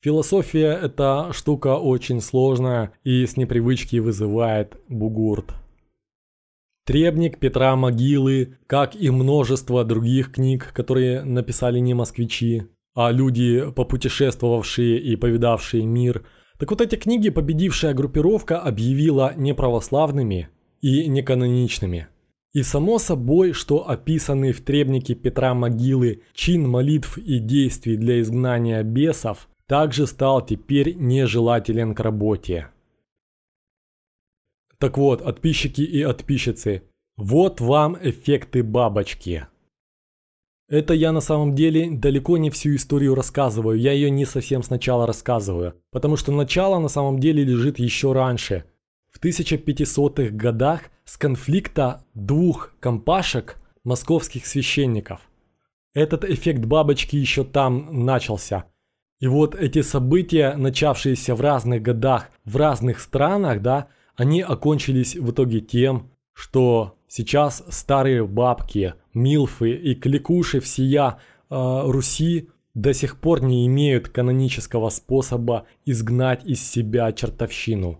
[0.00, 5.54] Философия– это штука очень сложная и с непривычки вызывает бугурт.
[6.86, 12.62] Требник Петра Могилы, как и множество других книг, которые написали не москвичи,
[12.94, 16.24] а люди, попутешествовавшие и повидавшие мир.
[16.58, 20.48] Так вот эти книги победившая группировка объявила неправославными
[20.80, 22.08] и неканоничными–
[22.54, 28.82] и само собой, что описанный в требнике Петра Могилы чин молитв и действий для изгнания
[28.82, 32.68] бесов также стал теперь нежелателен к работе.
[34.78, 36.82] Так вот, подписчики и подписчицы,
[37.16, 39.46] вот вам эффекты бабочки.
[40.68, 45.06] Это я на самом деле далеко не всю историю рассказываю, я ее не совсем сначала
[45.06, 48.64] рассказываю, потому что начало на самом деле лежит еще раньше–
[49.10, 55.20] в 1500-х годах с конфликта двух компашек московских священников.
[55.94, 58.66] Этот эффект бабочки еще там начался.
[59.20, 65.30] И вот эти события, начавшиеся в разных годах, в разных странах, да, они окончились в
[65.32, 71.18] итоге тем, что сейчас старые бабки, милфы и кликуши всея
[71.50, 77.98] э, Руси до сих пор не имеют канонического способа изгнать из себя чертовщину.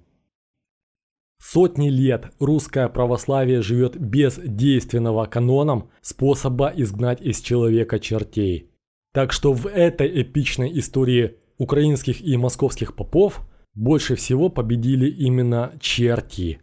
[1.40, 8.67] Сотни лет русское православие живет без действенного каноном способа изгнать из человека чертей.
[9.12, 13.40] Так что в этой эпичной истории украинских и московских попов
[13.74, 16.60] больше всего победили именно черти,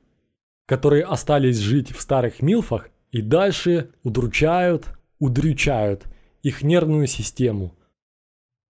[0.66, 4.88] которые остались жить в старых милфах и дальше удручают,
[5.20, 6.06] удрючают
[6.44, 7.76] их нервную систему.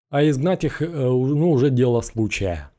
[0.09, 2.71] А изгнать их э, ну, уже дело случая.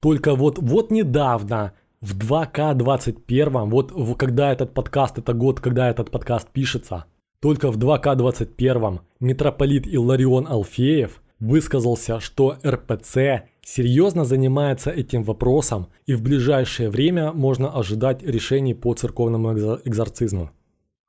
[0.00, 6.48] Только вот, вот недавно, в 2К21, вот когда этот подкаст, это год, когда этот подкаст
[6.48, 7.04] пишется,
[7.42, 16.22] только в 2К21 митрополит Илларион Алфеев высказался, что РПЦ серьезно занимается этим вопросом и в
[16.22, 19.52] ближайшее время можно ожидать решений по церковному
[19.84, 20.50] экзорцизму.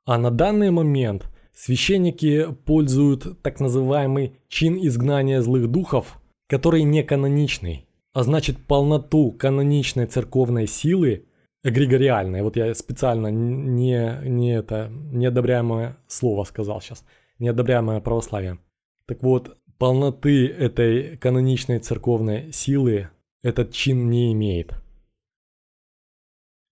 [0.04, 7.86] А на данный момент священники пользуют так называемый чин изгнания злых духов, который не каноничный
[8.14, 11.26] а значит полноту каноничной церковной силы,
[11.64, 17.04] эгрегориальной, вот я специально не, не это, неодобряемое слово сказал сейчас,
[17.38, 18.58] неодобряемое православие.
[19.06, 23.08] Так вот, полноты этой каноничной церковной силы
[23.42, 24.74] этот чин не имеет.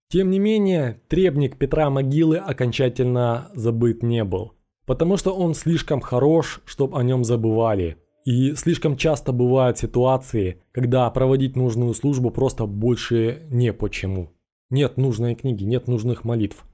[0.09, 4.53] Тем не менее, требник Петра Могилы окончательно забыт не был,
[4.87, 11.11] потому что он слишком хорош, чтобы о нем забывали– и слишком часто бывают ситуации, когда
[11.11, 14.31] проводить нужную службу просто больше не почему.
[14.73, 16.65] Нет нужной книги, нет нужных молитв.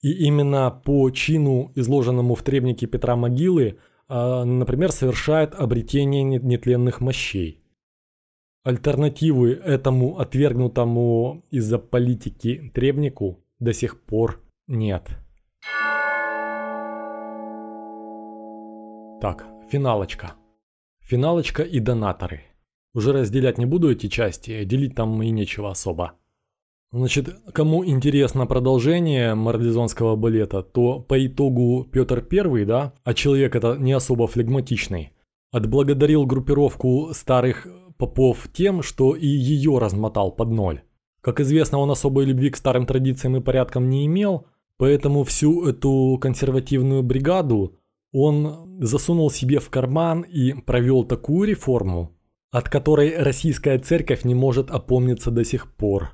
[0.00, 3.76] И именно по чину, изложенному в требнике Петра Могилы,
[4.08, 7.62] а, например, совершает обретение нетленных мощей.
[8.64, 15.10] Альтернативы этому отвергнутому из-за политики требнику до сих пор нет.
[19.20, 20.32] Так, финалочка.
[21.02, 22.44] Финалочка и донаторы.
[22.94, 26.14] Уже разделять не буду эти части, делить там и нечего особо.
[26.92, 33.76] Значит, кому интересно продолжение марлезонского балета, то по итогу Петр I, да, а человек это
[33.78, 35.14] не особо флегматичный,
[35.50, 37.66] отблагодарил группировку старых
[37.96, 40.82] попов тем, что и ее размотал под ноль.
[41.22, 44.46] Как известно, он особой любви к старым традициям и порядкам не имел,
[44.76, 47.78] поэтому всю эту консервативную бригаду
[48.12, 52.18] он засунул себе в карман и провел такую реформу,
[52.50, 56.10] от которой российская церковь не может опомниться до сих пор.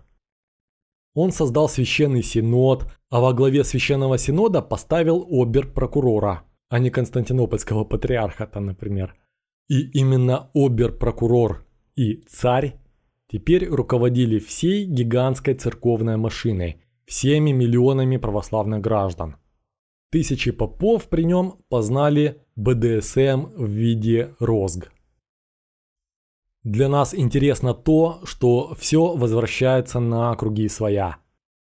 [1.14, 6.44] Он создал священный синод, а во главе священного синода поставил обер-прокурора.
[6.70, 9.16] а не константинопольского патриархата, например.
[9.68, 11.66] И именно обер-прокурор
[11.96, 12.74] и царь
[13.26, 19.36] теперь руководили всей гигантской церковной машиной, всеми миллионами православных граждан.
[20.10, 24.90] Тысячи попов при нем познали БДСМ в виде розг.
[26.68, 31.16] Для нас интересно то, что все возвращается на круги своя.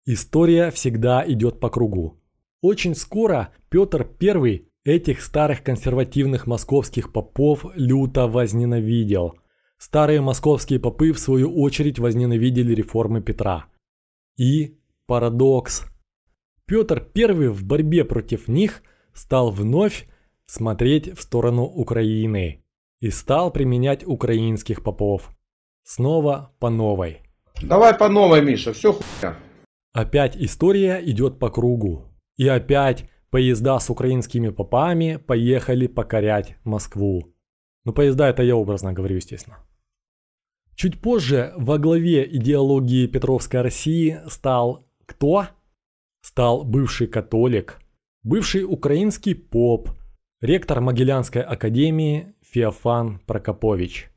[0.07, 2.23] История всегда идет по кругу.
[2.63, 9.35] Очень скоро Петр I этих старых консервативных московских попов люто возненавидел.
[9.77, 13.67] Старые московские попы в свою очередь возненавидели реформы Петра.
[14.39, 15.85] И парадокс.
[16.65, 18.83] Петр I в борьбе против них
[19.13, 20.09] стал вновь
[20.47, 22.64] смотреть в сторону Украины
[23.05, 25.31] и стал применять украинских попов.
[25.83, 27.21] Снова по новой.
[27.61, 29.37] Давай по новой, Миша, все хуйня.
[29.93, 32.07] Опять история идет по кругу.
[32.39, 37.35] И опять поезда с украинскими попами поехали покорять Москву.
[37.85, 39.59] Ну поезда это я образно говорю, естественно.
[40.75, 45.49] Чуть позже во главе идеологии Петровской России стал кто?
[46.23, 47.83] Стал бывший католик,
[48.23, 49.91] бывший украинский поп,
[50.41, 54.13] ректор Могилянской академии Феофан Прокопович.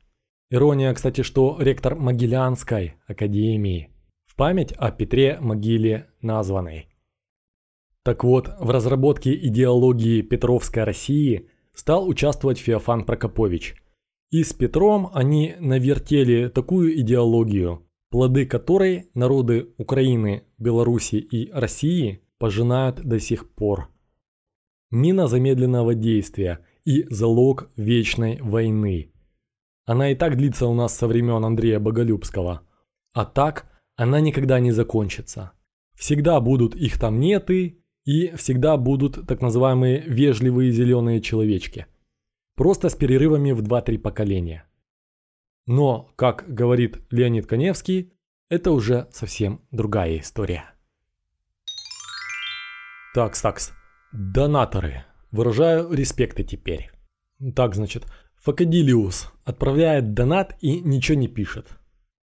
[0.48, 3.90] Ирония, кстати, что ректор Могилянской академии
[4.26, 6.86] в память о Петре Могиле названной.
[8.04, 13.74] Так вот, в разработке идеологии Петровской России стал участвовать Феофан Прокопович.
[14.30, 23.02] И с Петром они навертели такую идеологию, плоды которой народы Украины, Беларуси и России пожинают
[23.02, 23.88] до сих пор.
[24.92, 29.12] Мина замедленного действия и залог вечной войны.
[29.84, 32.62] Она и так длится у нас со времен Андрея Боголюбского.
[33.12, 35.52] А так она никогда не закончится.
[35.94, 41.86] Всегда будут их там неты, и всегда будут так называемые вежливые зеленые человечки.
[42.54, 44.64] Просто с перерывами в 2-3 поколения.
[45.66, 48.14] Но, как говорит Леонид Коневский,
[48.48, 50.64] это уже совсем другая история.
[53.14, 53.72] Такс, такс.
[54.10, 55.04] Донаторы.
[55.30, 56.90] Выражаю респекты теперь.
[57.54, 58.06] Так, значит,
[58.36, 61.66] Факадилиус отправляет донат и ничего не пишет.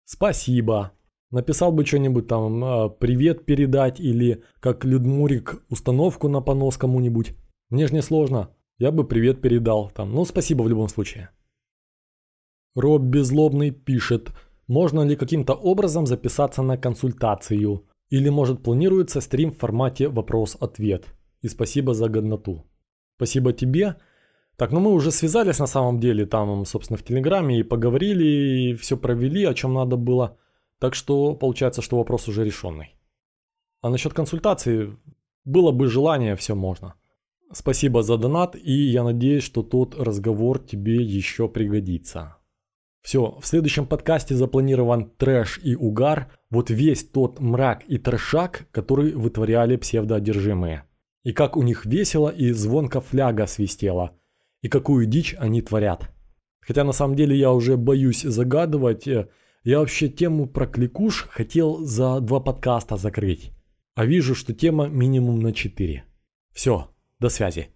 [0.05, 0.93] Спасибо.
[1.31, 7.35] Написал бы что-нибудь там, а, привет передать или как Людмурик установку на понос кому-нибудь.
[7.69, 8.49] Мне же не сложно.
[8.77, 10.13] Я бы привет передал там.
[10.13, 11.29] Ну, спасибо в любом случае.
[12.75, 14.31] Роб Безлобный пишет,
[14.67, 17.85] можно ли каким-то образом записаться на консультацию?
[18.09, 21.05] Или может планируется стрим в формате вопрос-ответ?
[21.41, 22.66] И спасибо за годноту.
[23.18, 23.95] Спасибо тебе.
[24.57, 28.73] Так, ну мы уже связались на самом деле там, собственно, в Телеграме и поговорили, и
[28.76, 30.38] все провели, о чем надо было.
[30.80, 32.95] Так что получается, что вопрос уже решенный.
[33.81, 34.95] А насчет консультации,
[35.45, 36.94] было бы желание, все можно.
[37.52, 42.38] Спасибо за донат, и я надеюсь, что тот разговор тебе еще пригодится.
[43.02, 49.14] Все, в следующем подкасте запланирован трэш и угар, вот весь тот мрак и трэшак, который
[49.14, 50.86] вытворяли псевдоодержимые.
[51.27, 54.11] И как у них весело и звонко фляга свистела,
[54.61, 56.09] и какую дичь они творят.
[56.61, 59.27] Хотя на самом деле я уже боюсь загадывать, э,
[59.65, 63.51] я вообще тему про кликуш хотел за два подкаста закрыть.
[63.93, 66.05] А вижу, что тема минимум на 4.
[66.53, 66.89] Все,
[67.19, 67.71] до связи.